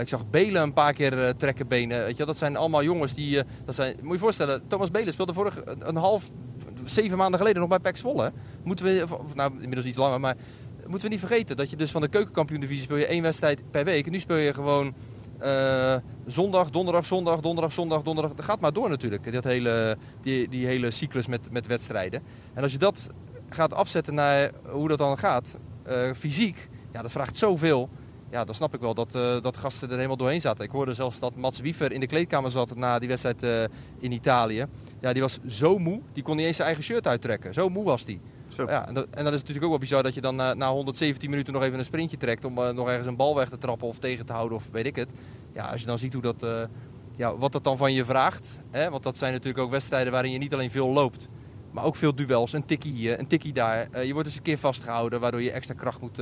ik 0.00 0.08
zag 0.08 0.30
Belen 0.30 0.62
een 0.62 0.72
paar 0.72 0.92
keer 0.92 1.36
trekken 1.36 1.68
benen. 1.68 2.04
Weet 2.04 2.16
je, 2.16 2.24
dat 2.24 2.36
zijn 2.36 2.56
allemaal 2.56 2.82
jongens 2.82 3.14
die... 3.14 3.42
dat 3.64 3.74
zijn, 3.74 3.94
moet 3.96 4.06
je 4.06 4.12
je 4.12 4.18
voorstellen, 4.18 4.66
Thomas 4.66 4.90
Belen 4.90 5.12
speelde 5.12 5.32
vorig 5.32 5.60
een 5.78 5.96
half, 5.96 6.30
zeven 6.84 7.18
maanden 7.18 7.40
geleden 7.40 7.60
nog 7.60 7.68
bij 7.68 7.78
PEC 7.78 7.96
Zwolle. 7.96 8.32
Moeten 8.62 8.84
we, 8.84 9.04
nou 9.34 9.52
inmiddels 9.52 9.86
iets 9.86 9.96
langer, 9.96 10.20
maar 10.20 10.36
moeten 10.86 11.08
we 11.08 11.14
niet 11.14 11.26
vergeten 11.26 11.56
dat 11.56 11.70
je 11.70 11.76
dus 11.76 11.90
van 11.90 12.00
de 12.00 12.08
keukenkampioen-divisie 12.08 12.84
speel 12.84 12.96
je 12.96 13.06
één 13.06 13.22
wedstrijd 13.22 13.70
per 13.70 13.84
week. 13.84 14.06
En 14.06 14.12
nu 14.12 14.20
speel 14.20 14.36
je 14.36 14.54
gewoon 14.54 14.94
uh, 15.42 15.94
zondag, 16.26 16.70
donderdag, 16.70 17.04
zondag, 17.04 17.40
donderdag, 17.40 17.72
zondag, 17.72 18.02
donderdag. 18.02 18.34
Dat 18.34 18.44
gaat 18.44 18.60
maar 18.60 18.72
door 18.72 18.88
natuurlijk, 18.88 19.32
dat 19.32 19.44
hele, 19.44 19.96
die, 20.22 20.48
die 20.48 20.66
hele 20.66 20.90
cyclus 20.90 21.26
met, 21.26 21.52
met 21.52 21.66
wedstrijden. 21.66 22.22
En 22.54 22.62
als 22.62 22.72
je 22.72 22.78
dat 22.78 23.08
gaat 23.48 23.74
afzetten 23.74 24.14
naar 24.14 24.50
hoe 24.68 24.88
dat 24.88 24.98
dan 24.98 25.18
gaat, 25.18 25.58
uh, 25.88 26.12
fysiek, 26.16 26.68
ja, 26.92 27.02
dat 27.02 27.10
vraagt 27.10 27.36
zoveel. 27.36 27.88
Ja, 28.30 28.44
dan 28.44 28.54
snap 28.54 28.74
ik 28.74 28.80
wel 28.80 28.94
dat, 28.94 29.14
uh, 29.14 29.40
dat 29.40 29.56
gasten 29.56 29.88
er 29.88 29.96
helemaal 29.96 30.16
doorheen 30.16 30.40
zaten. 30.40 30.64
Ik 30.64 30.70
hoorde 30.70 30.94
zelfs 30.94 31.18
dat 31.18 31.36
Mats 31.36 31.60
Wiever 31.60 31.92
in 31.92 32.00
de 32.00 32.06
kleedkamer 32.06 32.50
zat 32.50 32.76
na 32.76 32.98
die 32.98 33.08
wedstrijd 33.08 33.70
in 33.98 34.12
Italië. 34.12 34.66
Ja, 35.00 35.12
die 35.12 35.22
was 35.22 35.38
zo 35.46 35.78
moe, 35.78 36.00
die 36.12 36.22
kon 36.22 36.36
niet 36.36 36.46
eens 36.46 36.56
zijn 36.56 36.68
eigen 36.68 36.84
shirt 36.84 37.06
uittrekken. 37.06 37.54
Zo 37.54 37.68
moe 37.68 37.84
was 37.84 38.04
die. 38.04 38.20
Ja, 38.66 38.88
en, 38.88 38.94
dat, 38.94 39.06
en 39.10 39.24
dat 39.24 39.32
is 39.32 39.40
natuurlijk 39.40 39.64
ook 39.64 39.70
wel 39.70 39.78
bizar 39.78 40.02
dat 40.02 40.14
je 40.14 40.20
dan 40.20 40.40
uh, 40.40 40.52
na 40.52 40.70
117 40.70 41.30
minuten 41.30 41.52
nog 41.52 41.62
even 41.62 41.78
een 41.78 41.84
sprintje 41.84 42.16
trekt 42.16 42.44
om 42.44 42.58
uh, 42.58 42.68
nog 42.68 42.88
ergens 42.88 43.06
een 43.06 43.16
bal 43.16 43.34
weg 43.34 43.48
te 43.48 43.58
trappen 43.58 43.88
of 43.88 43.98
tegen 43.98 44.26
te 44.26 44.32
houden 44.32 44.56
of 44.56 44.64
weet 44.72 44.86
ik 44.86 44.96
het. 44.96 45.12
Ja, 45.52 45.64
als 45.64 45.80
je 45.80 45.86
dan 45.86 45.98
ziet 45.98 46.12
hoe 46.12 46.22
dat, 46.22 46.42
uh, 46.42 46.62
ja, 47.16 47.36
wat 47.36 47.52
dat 47.52 47.64
dan 47.64 47.76
van 47.76 47.92
je 47.92 48.04
vraagt. 48.04 48.60
Hè? 48.70 48.90
Want 48.90 49.02
dat 49.02 49.16
zijn 49.16 49.32
natuurlijk 49.32 49.64
ook 49.64 49.70
wedstrijden 49.70 50.12
waarin 50.12 50.32
je 50.32 50.38
niet 50.38 50.54
alleen 50.54 50.70
veel 50.70 50.88
loopt, 50.88 51.28
maar 51.70 51.84
ook 51.84 51.96
veel 51.96 52.14
duels. 52.14 52.52
Een 52.52 52.64
tikkie 52.64 52.92
hier, 52.92 53.18
een 53.18 53.26
tikkie 53.26 53.52
daar. 53.52 54.04
je 54.04 54.12
wordt 54.12 54.28
eens 54.28 54.36
een 54.36 54.42
keer 54.42 54.58
vastgehouden 54.58 55.20
waardoor 55.20 55.42
je 55.42 55.50
extra 55.50 55.74
kracht 55.74 56.00
moet 56.00 56.20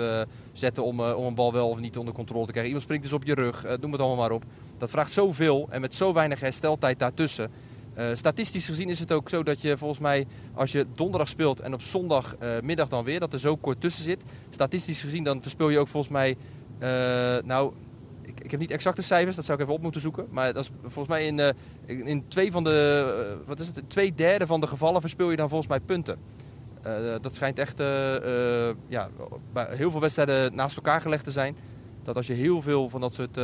zetten 0.52 0.84
om, 0.84 1.00
om 1.00 1.24
een 1.24 1.34
bal 1.34 1.52
wel 1.52 1.68
of 1.68 1.78
niet 1.78 1.98
onder 1.98 2.14
controle 2.14 2.46
te 2.46 2.52
krijgen. 2.52 2.72
Iemand 2.72 2.82
springt 2.82 3.04
dus 3.04 3.12
op 3.12 3.24
je 3.24 3.34
rug, 3.34 3.78
noem 3.80 3.92
het 3.92 4.00
allemaal 4.00 4.22
maar 4.22 4.30
op. 4.30 4.44
Dat 4.78 4.90
vraagt 4.90 5.12
zoveel 5.12 5.66
en 5.70 5.80
met 5.80 5.94
zo 5.94 6.12
weinig 6.12 6.40
hersteltijd 6.40 6.98
daartussen. 6.98 7.50
Uh, 7.98 8.08
statistisch 8.14 8.66
gezien 8.66 8.88
is 8.88 8.98
het 8.98 9.12
ook 9.12 9.28
zo 9.28 9.42
dat 9.42 9.60
je 9.60 9.76
volgens 9.76 10.00
mij 10.00 10.26
als 10.54 10.72
je 10.72 10.86
donderdag 10.94 11.28
speelt 11.28 11.60
en 11.60 11.74
op 11.74 11.82
zondagmiddag 11.82 12.86
uh, 12.86 12.90
dan 12.90 13.04
weer, 13.04 13.20
dat 13.20 13.32
er 13.32 13.40
zo 13.40 13.56
kort 13.56 13.80
tussen 13.80 14.04
zit. 14.04 14.22
Statistisch 14.50 15.00
gezien 15.00 15.24
dan 15.24 15.42
verspil 15.42 15.68
je 15.68 15.78
ook 15.78 15.88
volgens 15.88 16.12
mij, 16.12 16.36
uh, 16.78 17.44
nou, 17.44 17.72
ik, 18.22 18.40
ik, 18.40 18.50
heb 18.50 18.60
niet 18.60 18.70
exacte 18.70 19.02
cijfers, 19.02 19.36
dat 19.36 19.44
zou 19.44 19.58
ik 19.58 19.64
even 19.64 19.76
op 19.76 19.82
moeten 19.82 20.00
zoeken. 20.00 20.26
Maar 20.30 20.52
dat 20.52 20.62
is 20.62 20.70
volgens 20.80 21.08
mij 21.08 21.26
in, 21.26 21.54
in, 22.06 22.24
twee 22.28 22.52
van 22.52 22.64
de, 22.64 23.42
wat 23.46 23.60
is 23.60 23.66
het, 23.66 23.90
twee 23.90 24.14
derde 24.14 24.46
van 24.46 24.60
de 24.60 24.66
gevallen 24.66 25.00
verspil 25.00 25.30
je 25.30 25.36
dan 25.36 25.48
volgens 25.48 25.70
mij 25.70 25.80
punten. 25.80 26.18
dat 27.20 27.34
schijnt 27.34 27.58
echt 27.58 27.78
ja, 28.88 29.08
bij 29.52 29.66
heel 29.70 29.90
veel 29.90 30.00
wedstrijden 30.00 30.54
naast 30.54 30.76
elkaar 30.76 31.00
gelegd 31.00 31.24
te 31.24 31.30
zijn. 31.30 31.56
Dat 32.02 32.16
als 32.16 32.26
je 32.26 32.32
heel 32.32 32.62
veel 32.62 32.88
van 32.90 33.00
dat 33.00 33.14
soort, 33.14 33.36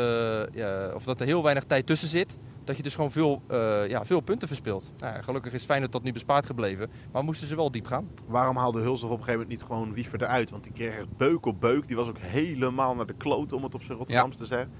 ja, 0.52 0.90
of 0.94 1.04
dat 1.04 1.20
er 1.20 1.26
heel 1.26 1.42
weinig 1.42 1.64
tijd 1.64 1.86
tussen 1.86 2.08
zit, 2.08 2.38
dat 2.72 2.80
je 2.80 2.88
dus 2.88 2.94
gewoon 2.94 3.12
veel, 3.12 3.42
uh, 3.50 3.88
ja, 3.88 4.04
veel 4.04 4.20
punten 4.20 4.48
verspeelt. 4.48 4.92
Nou, 4.98 5.22
gelukkig 5.22 5.52
is 5.52 5.64
Feyenoord 5.64 5.92
tot 5.92 6.02
nu 6.02 6.12
bespaard 6.12 6.46
gebleven, 6.46 6.90
maar 7.12 7.24
moesten 7.24 7.46
ze 7.46 7.56
wel 7.56 7.70
diep 7.70 7.86
gaan. 7.86 8.08
Waarom 8.26 8.56
haalde 8.56 8.80
Hulshoff 8.80 9.12
op 9.12 9.18
een 9.18 9.24
gegeven 9.24 9.40
moment 9.40 9.48
niet 9.48 9.62
gewoon 9.62 9.94
Wiever 9.94 10.22
eruit? 10.22 10.50
Want 10.50 10.64
die 10.64 10.72
kreeg 10.72 10.96
echt 10.96 11.16
beuk 11.16 11.46
op 11.46 11.60
beuk. 11.60 11.86
Die 11.86 11.96
was 11.96 12.08
ook 12.08 12.18
helemaal 12.18 12.94
naar 12.94 13.06
de 13.06 13.14
kloot, 13.14 13.52
om 13.52 13.62
het 13.62 13.74
op 13.74 13.82
zijn 13.82 13.98
Rotterdams 13.98 14.32
ja. 14.34 14.40
te 14.40 14.46
zeggen. 14.46 14.70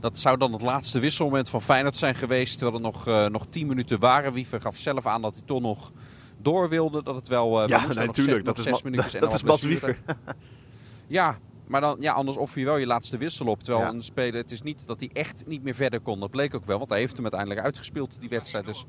Dat 0.00 0.18
zou 0.18 0.38
dan 0.38 0.52
het 0.52 0.62
laatste 0.62 0.98
wisselmoment 0.98 1.48
van 1.48 1.62
Feyenoord 1.62 1.96
zijn 1.96 2.14
geweest, 2.14 2.58
terwijl 2.58 2.76
er 2.76 2.82
nog, 2.82 3.08
uh, 3.08 3.26
nog 3.26 3.46
tien 3.48 3.66
minuten 3.66 4.00
waren. 4.00 4.32
Wiever 4.32 4.60
gaf 4.60 4.76
zelf 4.76 5.06
aan 5.06 5.22
dat 5.22 5.34
hij 5.34 5.44
toch 5.46 5.60
nog 5.60 5.92
door 6.38 6.68
wilde. 6.68 7.02
Dat 7.02 7.14
het 7.14 7.28
wel, 7.28 7.62
uh, 7.62 7.68
ja, 7.68 7.86
natuurlijk. 7.86 8.44
dat, 8.44 8.58
is 8.58 8.82
minuutjes 8.82 9.12
dat, 9.12 9.20
dat 9.20 9.34
is 9.34 9.42
Bas 9.42 9.62
Wiever. 9.62 9.98
ja, 11.06 11.38
maar 11.66 11.80
dan, 11.80 11.96
ja, 12.00 12.12
anders 12.12 12.36
offer 12.36 12.60
je 12.60 12.64
wel 12.66 12.76
je 12.76 12.86
laatste 12.86 13.16
wissel 13.16 13.46
op. 13.46 13.62
Terwijl 13.62 13.86
ja. 13.86 13.92
een 13.92 14.02
speler, 14.02 14.40
het 14.40 14.50
is 14.50 14.62
niet 14.62 14.86
dat 14.86 15.00
hij 15.00 15.10
echt 15.12 15.46
niet 15.46 15.62
meer 15.62 15.74
verder 15.74 16.00
kon. 16.00 16.20
Dat 16.20 16.30
bleek 16.30 16.54
ook 16.54 16.64
wel, 16.64 16.78
want 16.78 16.90
hij 16.90 16.98
heeft 16.98 17.12
hem 17.12 17.22
uiteindelijk 17.22 17.60
uitgespeeld, 17.60 18.16
die 18.20 18.28
wedstrijd. 18.28 18.66
Dus 18.66 18.84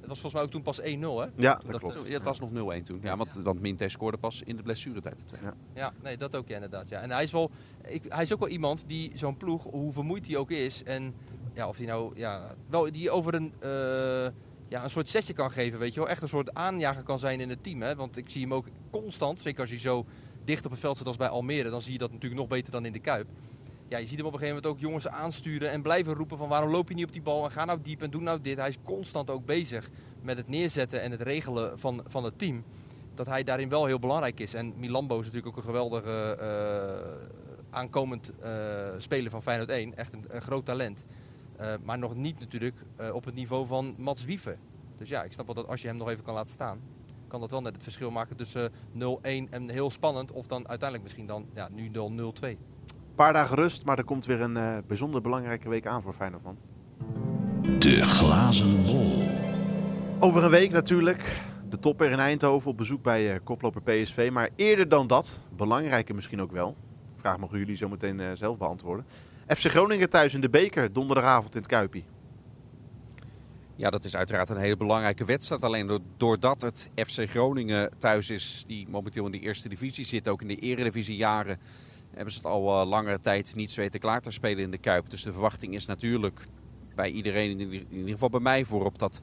het 0.00 0.10
was 0.10 0.20
volgens 0.20 0.32
mij 0.32 0.42
ook 0.42 0.50
toen 0.50 0.62
pas 0.62 0.80
1-0, 0.80 0.84
hè? 0.84 1.42
Ja, 1.42 1.54
dat, 1.54 1.72
dat 1.72 1.80
klopt. 1.80 2.06
Ja, 2.06 2.12
het 2.12 2.24
was 2.24 2.40
nog 2.40 2.50
0-1 2.50 2.82
toen. 2.82 3.00
Ja, 3.02 3.16
want, 3.16 3.32
want 3.32 3.60
Minte 3.60 3.88
scoorde 3.88 4.18
pas 4.18 4.42
in 4.44 4.56
de 4.56 4.62
blessuretijd. 4.62 5.28
De 5.28 5.36
ja. 5.42 5.54
ja, 5.74 5.92
nee, 6.02 6.16
dat 6.16 6.36
ook 6.36 6.48
ja, 6.48 6.54
inderdaad. 6.54 6.88
Ja. 6.88 7.00
En 7.00 7.10
hij 7.10 7.22
is, 7.22 7.32
wel, 7.32 7.50
ik, 7.88 8.04
hij 8.08 8.22
is 8.22 8.32
ook 8.32 8.38
wel 8.38 8.48
iemand 8.48 8.84
die 8.86 9.12
zo'n 9.14 9.36
ploeg, 9.36 9.62
hoe 9.62 9.92
vermoeid 9.92 10.26
hij 10.26 10.36
ook 10.36 10.50
is... 10.50 10.82
en 10.82 11.14
ja, 11.54 11.68
of 11.68 11.76
hij 11.76 11.86
nou, 11.86 12.12
ja, 12.14 12.54
wel, 12.68 12.92
die 12.92 13.10
over 13.10 13.34
een... 13.34 13.52
Uh, 13.64 14.26
ja, 14.68 14.84
een 14.84 14.90
soort 14.90 15.08
setje 15.08 15.32
kan 15.32 15.50
geven, 15.50 15.78
weet 15.78 15.94
je 15.94 16.00
wel. 16.00 16.08
Echt 16.08 16.22
een 16.22 16.28
soort 16.28 16.54
aanjager 16.54 17.02
kan 17.02 17.18
zijn 17.18 17.40
in 17.40 17.48
het 17.48 17.62
team. 17.62 17.82
Hè? 17.82 17.94
Want 17.94 18.16
ik 18.16 18.30
zie 18.30 18.42
hem 18.42 18.54
ook 18.54 18.66
constant, 18.90 19.40
zeker 19.40 19.60
als 19.60 19.70
hij 19.70 19.78
zo 19.78 20.06
dicht 20.44 20.64
op 20.64 20.70
het 20.70 20.80
veld 20.80 20.96
zit 20.96 21.06
als 21.06 21.16
bij 21.16 21.28
Almere, 21.28 21.70
dan 21.70 21.82
zie 21.82 21.92
je 21.92 21.98
dat 21.98 22.12
natuurlijk 22.12 22.40
nog 22.40 22.50
beter 22.50 22.72
dan 22.72 22.84
in 22.84 22.92
de 22.92 22.98
Kuip. 22.98 23.26
Ja, 23.92 23.98
je 23.98 24.06
ziet 24.06 24.16
hem 24.16 24.26
op 24.26 24.32
een 24.32 24.38
gegeven 24.38 24.62
moment 24.62 24.74
ook 24.74 24.86
jongens 24.88 25.08
aansturen 25.08 25.70
en 25.70 25.82
blijven 25.82 26.14
roepen 26.14 26.38
van 26.38 26.48
waarom 26.48 26.70
loop 26.70 26.88
je 26.88 26.94
niet 26.94 27.04
op 27.04 27.12
die 27.12 27.22
bal 27.22 27.44
en 27.44 27.50
ga 27.50 27.64
nou 27.64 27.78
diep 27.82 28.02
en 28.02 28.10
doe 28.10 28.20
nou 28.20 28.40
dit. 28.40 28.58
Hij 28.58 28.68
is 28.68 28.78
constant 28.82 29.30
ook 29.30 29.44
bezig 29.44 29.90
met 30.22 30.36
het 30.36 30.48
neerzetten 30.48 31.02
en 31.02 31.10
het 31.10 31.20
regelen 31.20 31.78
van, 31.78 32.02
van 32.06 32.24
het 32.24 32.38
team. 32.38 32.64
Dat 33.14 33.26
hij 33.26 33.44
daarin 33.44 33.68
wel 33.68 33.86
heel 33.86 33.98
belangrijk 33.98 34.40
is. 34.40 34.54
En 34.54 34.72
Milambo 34.76 35.14
is 35.14 35.24
natuurlijk 35.24 35.46
ook 35.46 35.56
een 35.56 35.68
geweldige 35.68 36.38
uh, 36.40 37.28
aankomend 37.70 38.32
uh, 38.42 38.48
speler 38.98 39.30
van 39.30 39.42
Feyenoord 39.42 39.70
1. 39.70 39.96
Echt 39.96 40.12
een, 40.12 40.40
groot 40.40 40.64
talent. 40.64 41.04
Uh, 41.60 41.74
maar 41.82 41.98
nog 41.98 42.14
niet 42.14 42.38
natuurlijk 42.38 42.76
op 43.12 43.24
het 43.24 43.34
niveau 43.34 43.66
van 43.66 43.94
Mats 43.98 44.24
Wiever. 44.24 44.58
Dus 44.96 45.08
ja, 45.08 45.22
ik 45.22 45.32
snap 45.32 45.46
wel 45.46 45.54
dat 45.54 45.68
als 45.68 45.82
je 45.82 45.88
hem 45.88 45.96
nog 45.96 46.08
even 46.08 46.24
kan 46.24 46.34
laten 46.34 46.50
staan 46.50 46.80
kan 47.32 47.40
dat 47.40 47.50
wel 47.50 47.62
net 47.62 47.74
het 47.74 47.82
verschil 47.82 48.10
maken 48.10 48.36
tussen 48.36 48.70
0-1 48.70 48.74
en 49.50 49.70
heel 49.70 49.90
spannend. 49.90 50.32
Of 50.32 50.46
dan 50.46 50.68
uiteindelijk 50.68 51.02
misschien 51.02 51.26
dan 51.26 51.46
ja, 51.54 51.68
nu 51.72 51.90
0-2. 51.90 51.92
Een 52.42 52.58
paar 53.14 53.32
dagen 53.32 53.56
rust, 53.56 53.84
maar 53.84 53.98
er 53.98 54.04
komt 54.04 54.26
weer 54.26 54.40
een 54.40 54.56
uh, 54.56 54.76
bijzonder 54.86 55.20
belangrijke 55.20 55.68
week 55.68 55.86
aan 55.86 56.02
voor 56.02 56.12
Feyenoord 56.12 56.42
man. 56.42 56.58
De 57.78 58.04
glazen 58.04 58.84
bol. 58.84 59.22
Over 60.18 60.44
een 60.44 60.50
week 60.50 60.70
natuurlijk. 60.70 61.42
De 61.68 61.78
topper 61.78 62.10
in 62.10 62.18
Eindhoven 62.18 62.70
op 62.70 62.76
bezoek 62.76 63.02
bij 63.02 63.34
uh, 63.34 63.38
koploper 63.44 63.82
PSV. 63.82 64.30
Maar 64.32 64.48
eerder 64.56 64.88
dan 64.88 65.06
dat, 65.06 65.40
belangrijker 65.56 66.14
misschien 66.14 66.40
ook 66.40 66.52
wel. 66.52 66.76
vraag 67.16 67.38
mogen 67.38 67.58
jullie 67.58 67.76
zo 67.76 67.88
meteen 67.88 68.20
eh, 68.20 68.26
zelf 68.34 68.58
beantwoorden. 68.58 69.06
FC 69.46 69.70
Groningen 69.70 70.08
thuis 70.08 70.34
in 70.34 70.40
de 70.40 70.50
beker, 70.50 70.92
donderdagavond 70.92 71.54
in 71.54 71.60
het 71.60 71.70
Kuipie. 71.70 72.04
Ja, 73.76 73.90
dat 73.90 74.04
is 74.04 74.16
uiteraard 74.16 74.48
een 74.48 74.56
hele 74.56 74.76
belangrijke 74.76 75.24
wedstrijd. 75.24 75.64
Alleen 75.64 75.86
do- 75.86 75.98
doordat 76.16 76.60
het 76.62 76.90
FC 77.06 77.30
Groningen 77.30 77.90
thuis 77.98 78.30
is, 78.30 78.64
die 78.66 78.88
momenteel 78.88 79.26
in 79.26 79.32
de 79.32 79.40
eerste 79.40 79.68
divisie 79.68 80.04
zit, 80.04 80.28
ook 80.28 80.40
in 80.42 80.48
de 80.48 80.56
eredivisie 80.56 81.16
jaren, 81.16 81.58
hebben 82.14 82.32
ze 82.32 82.38
het 82.38 82.46
al 82.46 82.80
eh, 82.80 82.88
langere 82.88 83.18
tijd 83.18 83.54
niet 83.54 83.74
weten 83.74 84.00
klaar 84.00 84.20
te 84.20 84.30
spelen 84.30 84.64
in 84.64 84.70
de 84.70 84.78
Kuip. 84.78 85.10
Dus 85.10 85.22
de 85.22 85.32
verwachting 85.32 85.74
is 85.74 85.86
natuurlijk 85.86 86.40
bij 86.94 87.10
iedereen, 87.10 87.60
in 87.60 87.86
ieder- 87.90 88.10
geval 88.12 88.30
bij 88.30 88.40
mij 88.40 88.64
voorop, 88.64 88.98
dat... 88.98 89.20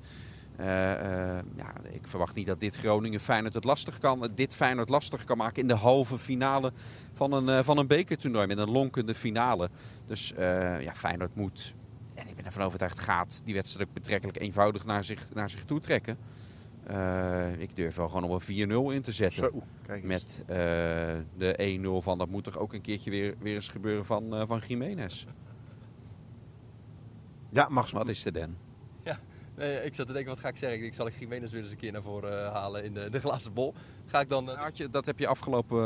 eh, 0.56 0.92
eh, 1.38 1.44
ja, 1.58 1.74
ik 1.92 2.08
verwacht 2.08 2.36
niet 2.36 2.46
dat 2.46 2.60
dit 2.60 2.76
Groningen 2.76 3.20
Feyenoord 3.20 3.54
het 3.54 3.64
lastig 3.64 3.98
kan, 4.00 4.30
dit 4.36 4.56
Feyenoord 4.56 4.90
lastig 4.90 5.24
kan 5.24 5.38
maken 5.38 5.62
in 5.62 5.68
de 5.68 5.74
halve 5.76 6.18
finale 6.18 6.72
van 7.14 7.32
een, 7.34 7.64
van 7.64 7.78
een 7.78 7.88
bekertoernooi 7.88 8.48
met 8.48 8.58
een 8.58 8.72
lonkende 8.72 9.16
finale. 9.16 9.70
Dus 10.06 10.34
ja, 10.82 10.94
Feyenoord 10.96 11.36
moet 11.36 11.74
ben 12.40 12.48
ervan 12.48 12.66
overtuigd, 12.66 13.00
gaat 13.00 13.42
die 13.46 13.54
wedstrijd 13.54 13.88
ook 13.88 13.94
betrekkelijk 13.94 14.40
eenvoudig 14.40 14.86
naar 14.86 15.04
zich, 15.04 15.34
naar 15.34 15.50
zich 15.50 15.66
toe 15.66 15.80
trekken. 15.80 16.18
Eh, 16.84 17.62
ik 17.62 17.76
durf 17.76 17.96
wel 17.96 18.08
gewoon 18.08 18.24
op 18.24 18.32
een 18.48 18.70
4-0 18.92 18.94
in 18.94 19.02
te 19.02 19.12
zetten. 19.12 19.44
Zo, 19.44 19.64
kijk 19.86 20.04
eens. 20.04 20.08
Met 20.08 20.44
eh, 20.48 20.56
de 21.38 21.80
1-0 22.02 22.04
van, 22.04 22.18
dat 22.18 22.30
moet 22.30 22.44
toch 22.44 22.58
ook 22.58 22.74
een 22.74 22.82
keertje 22.82 23.10
weer, 23.10 23.36
weer 23.40 23.56
eens 23.56 23.68
gebeuren 23.68 24.06
van, 24.06 24.36
eh 24.36 24.48
van 24.48 24.62
Jiménez. 24.68 25.26
Ja, 27.50 27.70
mag 27.70 27.92
Wat 27.92 28.10
is 28.10 28.26
er 28.26 28.34
dan? 28.34 28.56
Nee, 29.60 29.84
ik 29.84 29.96
zat 29.96 30.08
te 30.08 30.14
denken, 30.14 30.32
wat 30.32 30.40
ga 30.40 30.48
ik 30.48 30.58
zeggen? 30.58 30.78
Ik 30.78 30.84
denk, 30.84 30.94
zal 30.94 31.08
ik 31.08 31.20
Jiménez 31.20 31.52
weer 31.52 31.62
eens 31.62 31.72
een 31.72 31.78
keer 31.78 31.92
naar 31.92 32.02
voren 32.02 32.46
eh, 32.46 32.54
halen 32.54 32.84
in 32.84 32.94
de, 32.94 33.10
de 33.10 33.20
glazen 33.20 33.54
bol? 33.54 33.74
Ga 34.10 34.20
ik 34.20 34.30
dan... 34.30 34.50
eh, 34.50 34.58
Had 34.62 34.78
je, 34.78 34.90
dat 34.90 35.06
heb 35.06 35.20
je 35.20 35.28
afgelopen, 35.28 35.78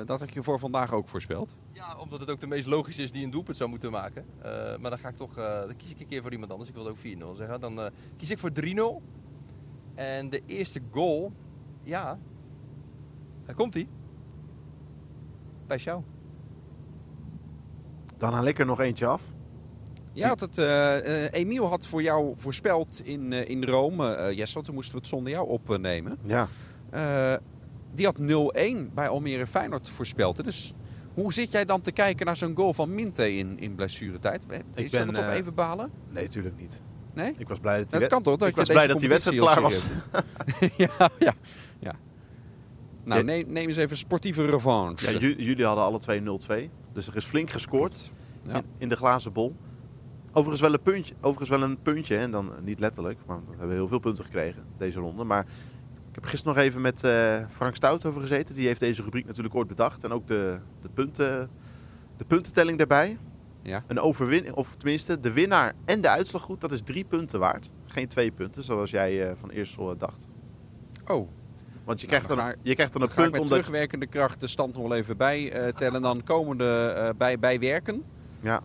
eh, 0.00 0.06
dat 0.06 0.20
had 0.20 0.34
je 0.34 0.42
voor 0.42 0.58
vandaag 0.58 0.92
ook 0.92 1.08
voorspeld. 1.08 1.56
Ja, 1.72 1.96
omdat 1.98 2.20
het 2.20 2.30
ook 2.30 2.40
de 2.40 2.46
meest 2.46 2.66
logisch 2.66 2.98
is 2.98 3.12
die 3.12 3.24
een 3.24 3.30
doelpunt 3.30 3.56
zou 3.56 3.70
moeten 3.70 3.90
maken. 3.90 4.24
Eh, 4.42 4.50
maar 4.80 4.90
dan 4.90 4.98
ga 4.98 5.08
ik 5.08 5.16
toch, 5.16 5.36
eh, 5.36 5.60
dan 5.60 5.76
kies 5.76 5.90
ik 5.90 6.00
een 6.00 6.06
keer 6.06 6.22
voor 6.22 6.32
iemand 6.32 6.50
anders. 6.50 6.68
Ik 6.68 6.74
wilde 6.74 6.90
ook 6.90 6.96
4-0 6.96 7.34
zeggen. 7.34 7.60
Dan 7.60 7.80
eh, 7.80 7.86
kies 8.16 8.30
ik 8.30 8.38
voor 8.38 8.52
3-0. 8.52 9.02
En 9.94 10.30
de 10.30 10.42
eerste 10.46 10.80
goal, 10.90 11.32
ja, 11.82 12.18
daar 13.46 13.54
komt 13.54 13.74
hij. 13.74 13.88
Bij 15.66 15.76
jou. 15.76 16.02
Dan 18.18 18.32
haal 18.32 18.44
ik 18.46 18.58
er 18.58 18.66
nog 18.66 18.80
eentje 18.80 19.06
af. 19.06 19.22
Ja, 20.12 20.28
had 20.28 20.40
het, 20.40 20.58
eh, 20.58 21.24
eh, 21.24 21.32
Emiel 21.32 21.66
had 21.66 21.86
voor 21.86 22.02
jou 22.02 22.34
voorspeld 22.36 23.00
in, 23.04 23.32
eh, 23.32 23.48
in 23.48 23.64
Rome, 23.64 24.12
eh 24.14 24.36
Jesse, 24.36 24.54
want 24.54 24.66
toen 24.66 24.74
moesten 24.74 24.94
we 24.94 25.00
het 25.00 25.08
zonder 25.08 25.32
jou 25.32 25.48
opnemen. 25.48 26.18
Ja. 26.22 26.48
Die 27.94 28.06
had 28.06 28.16
0-1 28.88 28.94
bij 28.94 29.08
Almere 29.08 29.46
Feyenoord 29.46 29.88
voorspeld. 29.90 30.44
Dus 30.44 30.74
hoe 31.14 31.32
zit 31.32 31.50
jij 31.50 31.64
dan 31.64 31.80
te 31.80 31.92
kijken 31.92 32.26
naar 32.26 32.36
zo'n 32.36 32.56
goal 32.56 32.72
van 32.74 32.94
Minte 32.94 33.32
in, 33.34 33.58
in 33.58 33.74
blessuretijd? 33.74 34.44
Is 34.50 34.84
Ik 34.84 34.90
dat 34.90 35.04
ben, 35.04 35.14
nog 35.14 35.24
eh, 35.24 35.36
even 35.36 35.54
balen? 35.54 35.90
Nee, 36.10 36.24
natuurlijk 36.24 36.56
niet. 36.60 36.80
Nee? 37.14 37.34
Ik 37.38 37.48
was 37.48 37.58
blij 37.58 37.78
dat 37.78 37.90
die, 37.90 37.98
Dat 38.00 38.08
kan 38.08 38.22
toch? 38.22 38.36
Dat 38.36 38.48
ik 38.48 38.56
was 38.56 38.68
blij 38.68 38.86
dat 38.86 38.98
die 39.00 39.08
wedstrijd 39.08 39.38
klaar 39.40 39.60
was. 39.60 39.84
ja, 40.76 41.10
ja, 41.18 41.34
ja. 41.78 41.94
Nou, 43.04 43.24
neem, 43.24 43.52
neem 43.52 43.68
eens 43.68 43.76
even 43.76 43.96
sportieve 43.96 44.46
revanche. 44.46 45.12
Ja, 45.12 45.18
ju- 45.18 45.34
jullie 45.38 45.64
hadden 45.64 45.84
alle 45.84 45.98
twee 45.98 46.20
0-2. 46.20 46.70
Dus 46.92 47.06
er 47.06 47.16
is 47.16 47.24
flink 47.24 47.50
gescoord 47.52 48.12
Ja. 48.42 48.54
in, 48.54 48.64
in 48.78 48.88
de 48.88 48.96
glazen 48.96 49.32
bol. 49.32 49.56
Overigens 50.32 50.60
wel 50.60 50.72
een 50.72 50.82
puntje, 50.82 51.14
overigens 51.20 51.48
wel 51.48 51.62
een 51.62 51.82
puntje 51.82 52.16
en 52.16 52.30
dan 52.30 52.50
niet 52.62 52.80
letterlijk, 52.80 53.18
maar 53.26 53.38
we 53.38 53.54
hebben 53.58 53.76
heel 53.76 53.88
veel 53.88 53.98
punten 53.98 54.24
gekregen 54.24 54.64
deze 54.78 54.98
ronde. 54.98 55.24
Maar 55.24 55.46
ik 56.10 56.16
heb 56.16 56.24
gisteren 56.26 56.54
nog 56.54 56.64
even 56.64 56.80
met 56.80 57.04
eh, 57.04 57.36
Frank 57.48 57.74
Stout 57.74 58.04
over 58.04 58.20
gezeten. 58.20 58.54
Die 58.54 58.66
heeft 58.66 58.80
deze 58.80 59.02
rubriek 59.02 59.26
natuurlijk 59.26 59.54
ooit 59.54 59.68
bedacht. 59.68 60.04
En 60.04 60.12
ook 60.12 60.26
de, 60.26 60.58
de, 60.82 60.88
punten, 60.88 61.50
de 62.16 62.24
puntentelling 62.24 62.78
daarbij. 62.78 63.18
Ja. 63.62 63.82
Een 63.86 64.00
overwinning, 64.00 64.54
of 64.54 64.76
tenminste 64.76 65.20
de 65.20 65.32
winnaar 65.32 65.72
en 65.84 66.00
de 66.00 66.08
uitslag 66.08 66.42
goed, 66.42 66.60
dat 66.60 66.72
is 66.72 66.82
drie 66.82 67.04
punten 67.04 67.38
waard. 67.38 67.70
Geen 67.86 68.08
twee 68.08 68.30
punten, 68.30 68.64
zoals 68.64 68.90
jij 68.90 69.28
eh, 69.28 69.36
van 69.36 69.50
eerst 69.50 69.78
al 69.78 69.96
dacht. 69.96 70.26
Oh, 71.06 71.28
Want 71.84 72.00
je, 72.00 72.06
Nou, 72.06 72.20
krijgt, 72.22 72.28
dan 72.28 72.54
je 72.62 72.74
krijgt 72.74 72.92
dan 72.92 73.00
dan 73.00 73.10
een 73.10 73.16
punt 73.16 73.30
met 73.30 73.40
omdat... 73.40 73.58
terugwerkende 73.58 74.06
kracht 74.06 74.40
de 74.40 74.46
stand 74.46 74.74
nog 74.74 74.82
wel 74.82 74.96
even 74.96 75.16
bij 75.16 75.52
eh, 75.52 75.72
tellen. 75.72 76.02
Dan 76.02 76.24
komende 76.24 76.94
eh, 76.96 77.08
bij, 77.16 77.38
bij 77.38 77.60
werken. 77.60 78.04
Ja, 78.40 78.62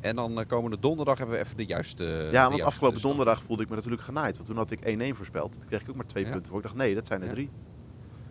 En 0.00 0.16
dan 0.16 0.40
eh, 0.40 0.46
komende 0.46 0.78
donderdag 0.78 1.18
hebben 1.18 1.36
we 1.36 1.42
even 1.44 1.56
de 1.56 1.66
juiste. 1.66 2.04
de 2.04 2.10
ja 2.10 2.30
juiste 2.30 2.50
want 2.50 2.62
afgelopen 2.62 2.98
stand. 2.98 3.14
donderdag 3.16 3.42
voelde 3.44 3.62
ik 3.62 3.68
me 3.68 3.74
natuurlijk 3.74 4.02
genaaid. 4.02 4.34
Want 4.36 4.48
toen 4.48 4.56
had 4.56 4.70
ik 4.70 4.80
1-1 5.12 5.16
voorspeld. 5.16 5.52
Toen 5.52 5.64
kreeg 5.66 5.80
ik 5.80 5.88
ook 5.90 5.96
maar 5.96 6.06
twee 6.06 6.24
Ja. 6.24 6.30
punten 6.30 6.48
voor. 6.48 6.58
Ik 6.58 6.64
dacht, 6.64 6.76
nee, 6.76 6.94
dat 6.94 7.06
zijn 7.06 7.22
er 7.22 7.28
drie. 7.28 7.50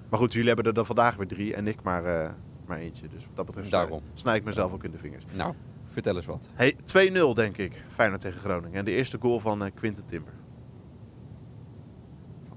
Maar 0.10 0.20
goed, 0.20 0.32
jullie 0.34 0.48
hebben 0.48 0.66
er 0.66 0.74
dan 0.74 0.86
vandaag 0.86 1.16
weer 1.16 1.28
drie 1.28 1.56
en 1.56 1.68
ik 1.68 1.82
maar, 1.84 2.06
eh, 2.24 2.30
maar 2.66 2.78
eentje. 2.78 3.08
Dus 3.08 3.26
wat 3.26 3.36
dat 3.36 3.46
betreft 3.46 3.72
Daarom. 3.72 4.02
snij 4.14 4.36
ik 4.36 4.44
mezelf 4.44 4.74
ook 4.74 4.84
in 4.84 4.92
de 4.92 4.98
vingers. 4.98 5.24
Nou, 5.34 5.54
vertel 5.88 6.16
eens 6.16 6.26
wat. 6.26 6.50
Hey, 6.54 6.76
2-0 6.84 7.34
denk 7.34 7.58
ik. 7.58 7.84
Feyenoord 7.88 8.22
tegen 8.22 8.40
Groningen. 8.40 8.78
En 8.80 8.86
de 8.86 8.92
eerste 8.92 9.18
goal 9.20 9.40
van 9.40 9.64
eh, 9.64 9.72
Quinten 9.76 10.06
Timber. 10.06 10.34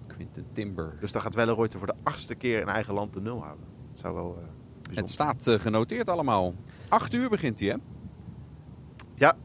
Quinten 0.06 0.46
Timber. 0.52 0.96
Dus 1.00 1.12
dan 1.12 1.22
gaat 1.22 1.34
Welleroyte 1.34 1.78
voor 1.78 1.86
de 1.86 1.94
achtste 2.02 2.34
keer 2.34 2.60
in 2.60 2.68
eigen 2.68 2.94
land 2.94 3.12
de 3.12 3.20
nul 3.20 3.42
houden. 3.42 3.64
Dat 3.90 4.00
zou 4.00 4.14
wel 4.14 4.30
eh 4.38 4.46
bijzonder 4.82 5.02
Het 5.02 5.10
staat 5.10 5.46
eh, 5.46 5.60
genoteerd 5.60 6.08
allemaal. 6.08 6.54
Acht 6.88 7.14
uur 7.14 7.28
begint 7.28 7.60
hij, 7.60 7.68
hè? 7.68 7.76
Ja. 9.22 9.36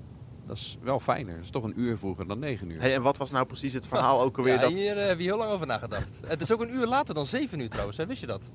Dat 0.46 0.58
is 0.58 0.78
wel 0.82 1.00
fijner. 1.00 1.36
Dat 1.36 1.44
is 1.44 1.50
toch 1.50 1.64
een 1.64 1.80
uur 1.80 1.98
vroeger 1.98 2.28
dan 2.28 2.40
negen 2.40 2.70
uur. 2.70 2.80
Hey, 2.80 2.94
en 2.94 3.02
wat 3.02 3.18
was 3.18 3.32
nou 3.32 3.46
precies 3.46 3.74
het 3.74 3.88
verhaal 3.88 4.22
ook 4.22 4.38
alweer? 4.38 4.54
Ja, 4.54 4.62
dat... 4.62 4.72
hier 4.72 4.98
eh, 4.98 5.08
heb 5.08 5.18
je 5.18 5.24
heel 5.24 5.38
lang 5.38 5.52
over 5.52 5.68
nagedacht. 5.68 6.20
Het 6.26 6.42
is 6.42 6.52
ook 6.52 6.62
een 6.62 6.74
uur 6.74 6.86
later 6.86 7.14
dan 7.14 7.26
7 7.26 7.60
uur 7.60 7.70
trouwens, 7.70 7.98
hè? 7.98 8.06
wist 8.06 8.22
je 8.22 8.28
dat? 8.28 8.52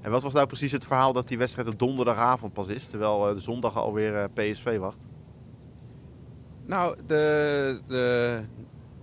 En 0.00 0.10
wat 0.10 0.22
was 0.22 0.32
nou 0.32 0.46
precies 0.46 0.72
het 0.72 0.84
verhaal 0.84 1.12
dat 1.12 1.28
die 1.28 1.38
wedstrijd 1.38 1.68
op 1.68 1.78
donderdagavond 1.78 2.52
pas 2.52 2.68
is? 2.68 2.86
Terwijl 2.86 3.28
eh, 3.28 3.34
de 3.34 3.40
zondag 3.40 3.76
alweer 3.76 4.22
eh, 4.22 4.24
PSV 4.34 4.78
wacht. 4.78 5.06
Nou, 6.66 6.96
de, 7.06 7.80
de 7.86 8.40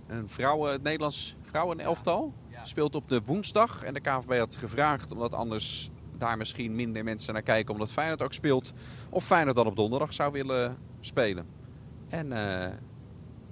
een 0.06 0.28
vrouwen, 0.28 0.72
het 0.72 0.82
Nederlands 0.82 1.36
vrouwenelftal 1.42 2.34
speelt 2.64 2.94
op 2.94 3.08
de 3.08 3.20
woensdag. 3.24 3.82
En 3.82 3.94
de 3.94 4.00
KVB 4.00 4.38
had 4.38 4.56
gevraagd 4.56 5.12
omdat 5.12 5.34
anders 5.34 5.90
daar 6.20 6.36
misschien 6.36 6.74
minder 6.74 7.04
mensen 7.04 7.32
naar 7.32 7.42
kijken. 7.42 7.72
Omdat 7.72 7.90
Feyenoord 7.90 8.22
ook 8.22 8.32
speelt. 8.32 8.72
Of 9.10 9.24
Feyenoord 9.24 9.56
dan 9.56 9.66
op 9.66 9.76
donderdag 9.76 10.12
zou 10.12 10.32
willen 10.32 10.76
spelen. 11.00 11.46
En 12.08 12.32
eh 12.32 12.72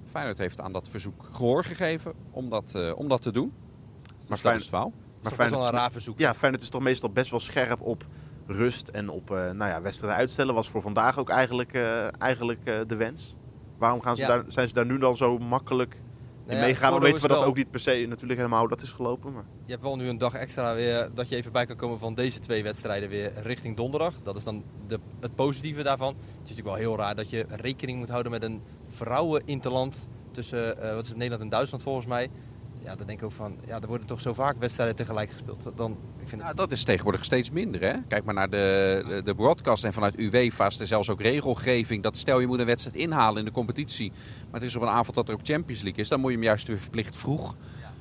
Feyenoord 0.05 0.37
heeft 0.37 0.61
aan 0.61 0.73
dat 0.73 0.89
verzoek 0.89 1.27
gehoor 1.31 1.63
gegeven 1.63 2.13
om 2.31 2.49
dat, 2.49 2.75
eh, 2.75 2.91
om 2.95 3.07
dat 3.07 3.21
te 3.21 3.31
doen. 3.31 3.51
Maar 3.53 4.13
Maar 4.27 4.27
dat 4.27 4.37
is 4.37 4.41
Feyenoord, 4.41 4.61
het 4.61 4.69
verhaal. 4.69 4.93
maar 5.21 5.49
wel 5.49 5.65
een 5.67 5.71
raar 5.73 5.91
verzoek. 5.91 6.19
ja, 6.19 6.33
Feyenoord 6.33 6.63
is 6.63 6.69
toch 6.69 6.81
meestal 6.81 7.09
best 7.09 7.31
wel 7.31 7.39
scherp 7.39 7.81
op 7.81 8.05
rust 8.47 8.87
en 8.87 9.09
op 9.09 9.31
eh, 9.31 9.35
nou 9.51 9.71
ja, 9.71 9.81
wedstrijden 9.81 10.19
uitstellen. 10.19 10.53
Was 10.53 10.69
voor 10.69 10.81
vandaag 10.81 11.17
ook 11.19 11.29
eigenlijk, 11.29 11.73
eigenlijk 12.17 12.65
de 12.87 12.95
wens. 12.95 13.35
Waarom 13.77 14.01
gaan 14.01 14.15
ze 14.15 14.21
Ja. 14.21 14.27
daar, 14.27 14.43
zijn 14.47 14.67
ze 14.67 14.73
daar 14.73 14.85
nu 14.85 14.97
dan 14.97 15.17
zo 15.17 15.37
makkelijk 15.37 15.95
Nou 16.49 16.61
ja, 16.61 16.67
meegaan? 16.67 16.99
Weten 16.99 17.21
we 17.21 17.27
dat 17.27 17.43
ook 17.43 17.55
niet 17.55 17.71
per 17.71 17.79
se 17.79 18.05
natuurlijk 18.09 18.39
helemaal 18.39 18.59
hoe 18.59 18.69
dat 18.69 18.81
is 18.81 18.91
gelopen. 18.91 19.33
Maar... 19.33 19.43
Je 19.65 19.71
hebt 19.71 19.83
wel 19.83 19.95
nu 19.95 20.07
een 20.07 20.17
dag 20.17 20.33
extra 20.33 20.75
weer 20.75 21.09
dat 21.13 21.29
je 21.29 21.35
even 21.35 21.51
bij 21.51 21.65
kan 21.65 21.75
komen 21.75 21.99
van 21.99 22.13
deze 22.13 22.39
twee 22.39 22.63
wedstrijden 22.63 23.09
weer 23.09 23.31
richting 23.43 23.75
donderdag. 23.75 24.13
Dat 24.23 24.35
is 24.35 24.43
dan 24.43 24.63
de, 24.87 24.99
het 25.19 25.35
positieve 25.35 25.83
daarvan. 25.83 26.07
Het 26.15 26.25
is 26.43 26.49
natuurlijk 26.49 26.67
wel 26.67 26.75
heel 26.75 26.97
raar 26.97 27.15
dat 27.15 27.29
je 27.29 27.45
rekening 27.49 27.97
moet 27.99 28.09
houden 28.09 28.31
met 28.31 28.43
een 28.43 28.61
vrouwen-interland 28.87 30.07
tussen 30.31 30.81
eh, 30.81 30.93
wat 30.93 31.03
is 31.03 31.07
het, 31.07 31.17
Nederland 31.17 31.43
en 31.43 31.49
Duitsland 31.49 31.83
volgens 31.83 32.05
mij. 32.05 32.29
Ja, 32.83 32.95
dan 32.95 33.07
denk 33.07 33.19
ik 33.19 33.25
ook 33.25 33.31
van, 33.31 33.57
ja, 33.65 33.81
er 33.81 33.87
worden 33.87 34.07
toch 34.07 34.21
zo 34.21 34.33
vaak 34.33 34.55
wedstrijden 34.59 34.95
tegelijk 34.95 35.31
gespeeld. 35.31 35.63
Dan, 35.75 35.97
ik 36.19 36.27
vind 36.27 36.43
het, 36.43 36.57
dat 36.57 36.71
is 36.71 36.83
tegenwoordig 36.83 37.25
steeds 37.25 37.51
minder. 37.51 37.81
Hè? 37.81 37.93
Kijk 38.07 38.23
maar 38.23 38.33
naar 38.33 38.49
de, 38.49 39.03
de, 39.07 39.23
de 39.23 39.35
broadcast 39.35 39.83
en 39.83 39.93
vanuit 39.93 40.19
UEFA 40.19 40.65
is 40.65 40.79
er 40.79 40.87
zelfs 40.87 41.09
ook 41.09 41.21
regelgeving. 41.21 42.03
Dat 42.03 42.17
stel 42.17 42.39
je 42.39 42.47
moet 42.47 42.59
een 42.59 42.65
wedstrijd 42.65 42.97
inhalen 42.97 43.39
in 43.39 43.45
de 43.45 43.51
competitie. 43.51 44.11
Maar 44.51 44.59
het 44.59 44.69
is 44.69 44.75
op 44.75 44.81
een 44.81 44.87
avond 44.87 45.15
dat 45.15 45.27
er 45.27 45.33
ook 45.33 45.39
Champions 45.43 45.81
League 45.81 46.01
is. 46.01 46.09
Dan 46.09 46.19
moet 46.19 46.29
je 46.29 46.35
hem 46.35 46.45
juist 46.45 46.67
weer 46.67 46.79
verplicht 46.79 47.15
vroeg 47.15 47.55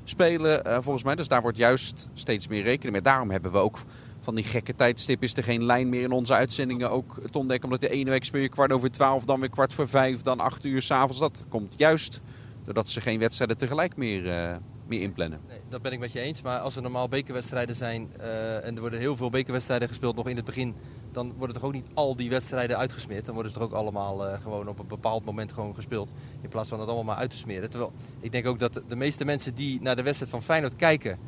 spelen 0.04 0.64
eh, 0.64 0.78
volgens 0.80 1.04
mij. 1.04 1.14
Dus 1.14 1.28
daar 1.28 1.42
wordt 1.42 1.56
juist 1.56 2.08
steeds 2.14 2.48
meer 2.48 2.62
rekening 2.62 2.92
mee. 2.92 3.02
Daarom 3.02 3.30
hebben 3.30 3.52
we 3.52 3.58
ook 3.58 3.78
van 4.20 4.34
die 4.34 4.44
gekke 4.44 4.74
tijdstip 4.76 5.22
is 5.22 5.36
er 5.36 5.42
geen 5.42 5.64
lijn 5.64 5.88
meer 5.88 6.02
in 6.02 6.12
onze 6.12 6.34
uitzendingen 6.34 6.90
ook 6.90 7.20
te 7.30 7.38
ontdekken. 7.38 7.64
Omdat 7.64 7.80
de 7.80 7.88
ene 7.88 8.10
week 8.10 8.24
speel 8.24 8.40
je 8.40 8.48
kwart 8.48 8.72
over 8.72 8.90
twaalf, 8.90 9.24
dan 9.24 9.40
weer 9.40 9.50
kwart 9.50 9.74
voor 9.74 9.88
vijf, 9.88 10.22
dan 10.22 10.40
acht 10.40 10.64
uur 10.64 10.82
s'avonds. 10.82 11.18
Dat 11.18 11.44
komt 11.48 11.74
juist 11.76 12.20
doordat 12.68 12.88
ze 12.88 13.00
geen 13.00 13.18
wedstrijden 13.18 13.56
tegelijk 13.56 13.96
meer, 13.96 14.30
eh, 14.30 14.56
meer 14.86 15.00
inplannen. 15.00 15.40
nee, 15.48 15.60
dat 15.68 15.82
ben 15.82 15.92
ik 15.92 15.98
met 15.98 16.12
je 16.12 16.20
eens. 16.20 16.42
Maar 16.42 16.58
als 16.58 16.76
er 16.76 16.82
normaal 16.82 17.08
bekerwedstrijden 17.08 17.76
zijn 17.76 18.08
eh, 18.20 18.66
en 18.66 18.74
er 18.74 18.80
worden 18.80 18.98
heel 18.98 19.16
veel 19.16 19.30
bekerwedstrijden 19.30 19.88
gespeeld 19.88 20.16
nog 20.16 20.28
in 20.28 20.36
het 20.36 20.44
begin. 20.44 20.74
Dan 21.12 21.34
worden 21.36 21.56
toch 21.56 21.64
ook 21.64 21.72
niet 21.72 21.86
al 21.94 22.16
die 22.16 22.30
wedstrijden 22.30 22.76
uitgesmeerd. 22.76 23.24
Dan 23.24 23.34
worden 23.34 23.52
ze 23.52 23.58
toch 23.58 23.68
ook 23.68 23.74
allemaal 23.74 24.26
eh, 24.26 24.40
gewoon 24.40 24.68
op 24.68 24.78
een 24.78 24.86
bepaald 24.86 25.24
moment 25.24 25.52
gewoon 25.52 25.74
gespeeld. 25.74 26.12
In 26.40 26.48
plaats 26.48 26.68
van 26.68 26.78
het 26.78 26.88
allemaal 26.88 27.06
maar 27.06 27.16
uit 27.16 27.30
te 27.30 27.36
smeren. 27.36 27.70
Terwijl 27.70 27.92
ik 28.20 28.32
denk 28.32 28.46
ook 28.46 28.58
dat 28.58 28.82
de 28.88 28.96
meeste 28.96 29.24
mensen 29.24 29.54
die 29.54 29.82
naar 29.82 29.96
de 29.96 30.02
wedstrijd 30.02 30.30
van 30.30 30.42
Feyenoord 30.42 30.76
kijken. 30.76 31.18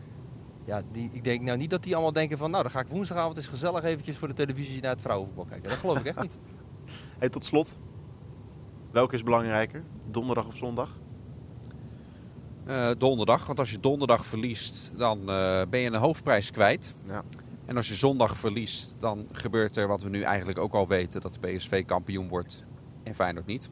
Ja, 0.65 0.83
die, 0.93 1.11
ik 1.13 1.25
denk 1.25 1.41
nou 1.41 1.59
niet 1.59 1.71
dat 1.71 1.83
die 1.83 1.95
allemaal 1.95 2.13
denken 2.13 2.39
van 2.39 2.51
nou 2.51 2.63
dan 2.63 2.73
ga 2.73 2.81
ik 2.81 2.89
woensdagavond 2.89 3.37
eens 3.37 3.47
gezellig 3.47 3.85
eventjes 3.85 4.17
voor 4.17 4.29
de 4.29 4.35
televisie 4.35 4.81
naar 4.81 4.91
het 4.91 5.01
vrouwenvoetbal 5.01 5.45
kijken. 5.45 5.69
Dat 5.69 5.79
geloof 5.79 5.99
ik 5.99 6.07
echt 6.07 6.21
niet. 6.21 6.39
Hey, 7.19 7.29
tot 7.29 7.45
slot. 7.45 7.79
Welke 8.91 9.15
is 9.15 9.23
belangrijker? 9.23 9.83
Donderdag 10.11 10.47
of 10.47 10.57
zondag? 10.57 10.91
Eh, 12.71 12.91
donderdag. 12.99 13.47
Want 13.47 13.59
als 13.59 13.71
je 13.71 13.81
donderdag 13.81 14.27
verliest, 14.27 14.91
dan 14.97 15.19
eh, 15.19 15.63
ben 15.71 15.81
je 15.81 15.87
een 15.87 15.95
hoofdprijs 15.95 16.51
kwijt. 16.51 16.95
Ja. 17.07 17.23
En 17.67 17.77
als 17.77 17.89
je 17.89 17.95
zondag 17.95 18.37
verliest, 18.37 18.95
dan 18.99 19.29
gebeurt 19.33 19.77
er 19.77 19.87
wat 19.89 20.03
we 20.03 20.09
nu 20.09 20.23
eigenlijk 20.23 20.59
ook 20.59 20.73
al 20.73 20.89
weten: 20.89 21.21
dat 21.21 21.39
de 21.41 21.49
PSV 21.49 21.85
kampioen 21.85 22.29
wordt 22.29 22.65
en 23.03 23.15
Feyenoord 23.15 23.47
niet. 23.47 23.71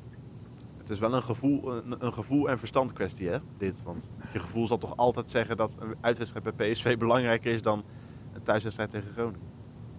Het 0.78 0.90
is 0.90 0.98
wel 0.98 1.14
een 1.14 1.22
gevoel, 1.22 1.76
een, 1.76 1.96
een 1.98 2.12
gevoel 2.12 2.48
en 2.48 2.58
verstand 2.58 2.92
kwestie, 2.92 3.28
hè, 3.28 3.38
dit. 3.58 3.82
Want 3.82 4.10
je 4.32 4.38
gevoel 4.38 4.66
zal 4.66 4.78
toch 4.78 4.96
altijd 4.96 5.28
zeggen 5.28 5.56
dat 5.56 5.76
een 5.78 5.94
uitwedstrijd 6.00 6.56
bij 6.56 6.72
PSV 6.72 6.96
belangrijker 6.96 7.52
is 7.52 7.62
dan 7.62 7.84
een 8.32 8.42
thuiswedstrijd 8.42 8.90
tegen 8.90 9.12
Groningen. 9.12 9.46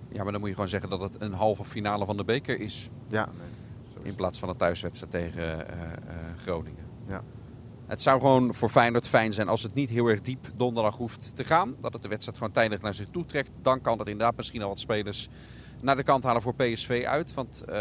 Ja, 0.09 0.23
maar 0.23 0.31
dan 0.31 0.39
moet 0.39 0.49
je 0.49 0.55
gewoon 0.55 0.69
zeggen 0.69 0.89
dat 0.89 1.01
het 1.01 1.21
een 1.21 1.33
halve 1.33 1.63
finale 1.63 2.05
van 2.05 2.17
de 2.17 2.23
beker 2.23 2.59
is. 2.59 2.89
Ja, 3.07 3.25
nee. 3.25 4.03
is 4.03 4.09
In 4.09 4.15
plaats 4.15 4.39
van 4.39 4.49
een 4.49 4.57
thuiswedstrijd 4.57 5.11
tegen 5.11 5.69
eh, 5.69 5.87
Groningen. 6.37 6.85
Ja. 7.07 7.23
Het 7.89 8.01
zou 8.01 8.19
gewoon 8.19 8.53
voor 8.53 8.69
Feyenoord 8.69 9.07
fijn 9.07 9.33
zijn 9.33 9.47
als 9.47 9.63
het 9.63 9.73
niet 9.73 9.89
heel 9.89 10.07
erg 10.07 10.21
diep 10.21 10.51
donderdag 10.55 10.97
hoeft 10.97 11.35
te 11.35 11.43
gaan. 11.43 11.75
Dat 11.81 11.93
het 11.93 12.01
de 12.01 12.07
wedstrijd 12.07 12.37
gewoon 12.37 12.53
tijdelijk 12.53 12.81
naar 12.81 12.93
zich 12.93 13.07
toe 13.11 13.25
trekt. 13.25 13.51
Dan 13.61 13.81
kan 13.81 13.99
het 13.99 14.07
inderdaad 14.07 14.35
misschien 14.35 14.61
al 14.61 14.67
wat 14.67 14.79
spelers 14.79 15.29
naar 15.81 15.95
de 15.95 16.03
kant 16.03 16.23
halen 16.23 16.41
voor 16.41 16.55
PSV 16.55 17.03
uit. 17.07 17.33
Want 17.33 17.63
eh, 17.63 17.77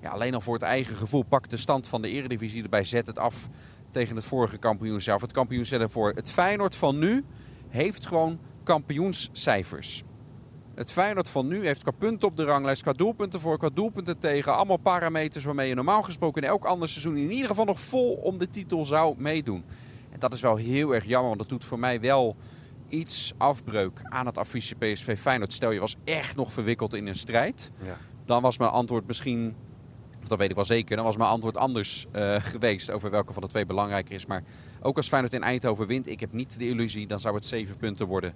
ja, 0.00 0.10
alleen 0.10 0.34
al 0.34 0.40
voor 0.40 0.54
het 0.54 0.62
eigen 0.62 0.96
gevoel 0.96 1.22
pak 1.22 1.50
de 1.50 1.56
stand 1.56 1.88
van 1.88 2.02
de 2.02 2.08
eredivisie 2.08 2.62
erbij. 2.62 2.84
Zet 2.84 3.06
het 3.06 3.18
af 3.18 3.48
tegen 3.90 4.16
het 4.16 4.24
vorige 4.24 4.58
kampioen 4.58 5.00
zelf. 5.00 5.20
Het 5.20 5.32
kampioen 5.32 5.66
zelf 5.66 5.92
voor. 5.92 6.12
Het 6.14 6.30
Feyenoord 6.30 6.76
van 6.76 6.98
nu 6.98 7.24
heeft 7.68 8.06
gewoon 8.06 8.38
kampioenscijfers. 8.62 10.04
Het 10.74 10.92
Feyenoord 10.92 11.28
van 11.28 11.46
nu 11.46 11.66
heeft 11.66 11.82
qua 11.82 11.90
punten 11.90 12.28
op 12.28 12.36
de 12.36 12.44
ranglijst, 12.44 12.82
qua 12.82 12.92
doelpunten 12.92 13.40
voor, 13.40 13.58
qua 13.58 13.68
doelpunten 13.74 14.18
tegen. 14.18 14.56
Allemaal 14.56 14.76
parameters 14.76 15.44
waarmee 15.44 15.68
je 15.68 15.74
normaal 15.74 16.02
gesproken 16.02 16.42
in 16.42 16.48
elk 16.48 16.64
ander 16.64 16.88
seizoen 16.88 17.16
in 17.16 17.30
ieder 17.30 17.48
geval 17.48 17.64
nog 17.64 17.80
vol 17.80 18.12
om 18.12 18.38
de 18.38 18.50
titel 18.50 18.84
zou 18.84 19.14
meedoen. 19.18 19.64
En 20.10 20.18
dat 20.18 20.32
is 20.32 20.40
wel 20.40 20.56
heel 20.56 20.94
erg 20.94 21.04
jammer, 21.04 21.28
want 21.28 21.38
dat 21.40 21.48
doet 21.48 21.64
voor 21.64 21.78
mij 21.78 22.00
wel 22.00 22.36
iets 22.88 23.32
afbreuk 23.36 24.00
aan 24.02 24.26
het 24.26 24.38
affiche 24.38 24.74
PSV 24.74 25.18
Feyenoord. 25.18 25.52
Stel 25.52 25.70
je 25.70 25.80
was 25.80 25.96
echt 26.04 26.36
nog 26.36 26.52
verwikkeld 26.52 26.94
in 26.94 27.06
een 27.06 27.14
strijd. 27.14 27.70
Ja. 27.84 27.96
Dan 28.24 28.42
was 28.42 28.58
mijn 28.58 28.70
antwoord 28.70 29.06
misschien, 29.06 29.54
of 30.22 30.28
dat 30.28 30.38
weet 30.38 30.50
ik 30.50 30.54
wel 30.54 30.64
zeker, 30.64 30.96
dan 30.96 31.04
was 31.04 31.16
mijn 31.16 31.30
antwoord 31.30 31.56
anders 31.56 32.06
eh, 32.10 32.34
geweest 32.52 32.90
over 32.90 33.10
welke 33.10 33.32
van 33.32 33.42
de 33.42 33.48
twee 33.48 33.66
belangrijker 33.66 34.14
is. 34.14 34.26
Maar 34.26 34.42
ook 34.82 34.96
als 34.96 35.08
Feyenoord 35.08 35.34
in 35.34 35.42
Eindhoven 35.42 35.86
wint, 35.86 36.06
ik 36.06 36.20
heb 36.20 36.32
niet 36.32 36.58
de 36.58 36.68
illusie, 36.68 37.06
dan 37.06 37.20
zou 37.20 37.34
het 37.34 37.44
zeven 37.44 37.76
punten 37.76 38.06
worden. 38.06 38.34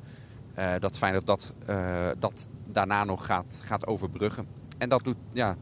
Eh, 0.57 0.73
dat 0.79 0.99
Feyenoord 0.99 1.27
dat, 1.27 1.55
eh, 1.67 2.09
dat 2.19 2.49
daarna 2.67 3.05
nog 3.05 3.27
gaat, 3.27 3.61
gaat 3.65 3.87
overbruggen. 3.87 4.47
En 4.79 4.89
dat 4.89 5.05
doet, 5.05 5.17
ja, 5.33 5.57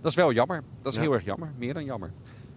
dat 0.00 0.10
is 0.10 0.16
wel 0.16 0.32
jammer. 0.32 0.62
Dat 0.82 0.92
is 0.92 0.98
Ja. 0.98 1.04
heel 1.04 1.12
erg 1.14 1.24
jammer. 1.24 1.52
Meer 1.56 1.74
dan 1.74 1.84
jammer. 1.84 2.10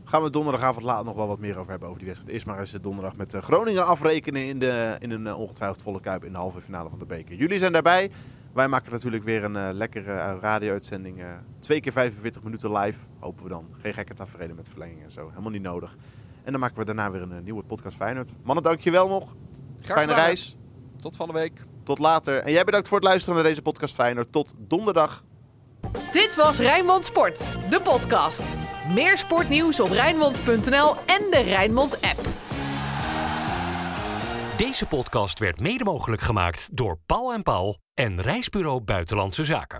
Gaan 0.04 0.24
we 0.24 0.30
donderdagavond 0.30 0.86
later 0.86 1.06
nog 1.06 1.16
wel 1.16 1.28
wat 1.28 1.40
meer 1.40 1.58
over 1.58 1.70
hebben 1.70 1.88
over 1.88 2.00
die 2.00 2.08
wedstrijd. 2.08 2.36
Eerst 2.36 2.48
maar 2.48 2.60
eens 2.60 2.74
eh, 2.74 2.82
donderdag 2.82 3.16
met 3.16 3.36
Groningen 3.40 3.86
afrekenen 3.86 4.46
in, 4.48 4.60
de, 4.60 4.96
in 5.00 5.12
een 5.12 5.34
ongetwijfeld 5.34 5.82
volle 5.82 6.00
kuip 6.02 6.24
in 6.26 6.32
de 6.32 6.38
halve 6.38 6.62
finale 6.62 6.90
van 6.90 7.00
de 7.00 7.06
beker. 7.06 7.36
Jullie 7.36 7.58
zijn 7.60 7.72
daarbij. 7.72 8.12
Wij 8.54 8.68
maken 8.68 8.92
natuurlijk 8.92 9.24
weer 9.24 9.44
een 9.44 9.74
lekkere 9.74 10.40
radio-uitzending. 10.40 11.24
twee 11.60 11.82
keer 11.82 11.92
45 11.92 12.44
minuten 12.44 12.72
live. 12.72 13.00
Hopen 13.20 13.44
we 13.44 13.50
dan. 13.50 13.66
Geen 13.82 13.94
gekke 13.94 14.14
tafereelen 14.14 14.56
met 14.56 14.68
verlenging 14.68 15.04
en 15.04 15.12
zo. 15.12 15.30
Helemaal 15.30 15.52
niet 15.52 15.62
nodig. 15.62 15.98
En 16.44 16.52
dan 16.52 16.62
maken 16.62 16.78
we 16.78 16.86
daarna 16.86 17.12
weer 17.12 17.22
een 17.22 17.44
nieuwe 17.44 17.64
podcast 17.64 17.96
Feyenoord. 17.96 18.34
Mannen, 18.44 18.64
dankjewel 18.64 19.08
nog. 19.08 19.36
Graag 19.82 19.98
Fijne 19.98 20.14
reis. 20.14 20.58
Tot 21.02 21.16
van 21.16 21.28
de 21.28 21.34
week. 21.34 21.66
Tot 21.92 22.00
later. 22.00 22.44
En 22.44 22.52
jij 22.52 22.64
bedankt 22.64 22.88
voor 22.88 22.98
het 22.98 23.08
luisteren 23.08 23.36
naar 23.36 23.44
deze 23.44 23.62
podcast 23.62 23.94
Feyenoord. 23.94 24.32
Tot 24.32 24.54
donderdag. 24.58 25.24
Dit 26.12 26.36
was 26.36 26.60
Rijnmond 26.60 27.06
Sport, 27.06 27.58
de 27.70 27.82
podcast. 27.82 28.44
Meer 28.94 29.18
sportnieuws 29.18 29.80
op 29.80 29.90
Rijnmond.nl 29.90 30.96
en 31.06 31.28
de 31.32 31.42
Rijnmond 31.46 32.02
app. 32.02 32.20
Deze 34.58 34.86
podcast 34.86 35.40
werd 35.40 35.60
mede 35.60 35.84
mogelijk 35.84 36.22
gemaakt 36.22 36.70
door 36.78 37.00
Paul 37.06 37.34
en 37.34 37.44
Paul 37.44 37.78
en 37.94 38.22
Reisbureau 38.22 38.82
Buitenlandse 38.82 39.46
Zaken. 39.46 39.80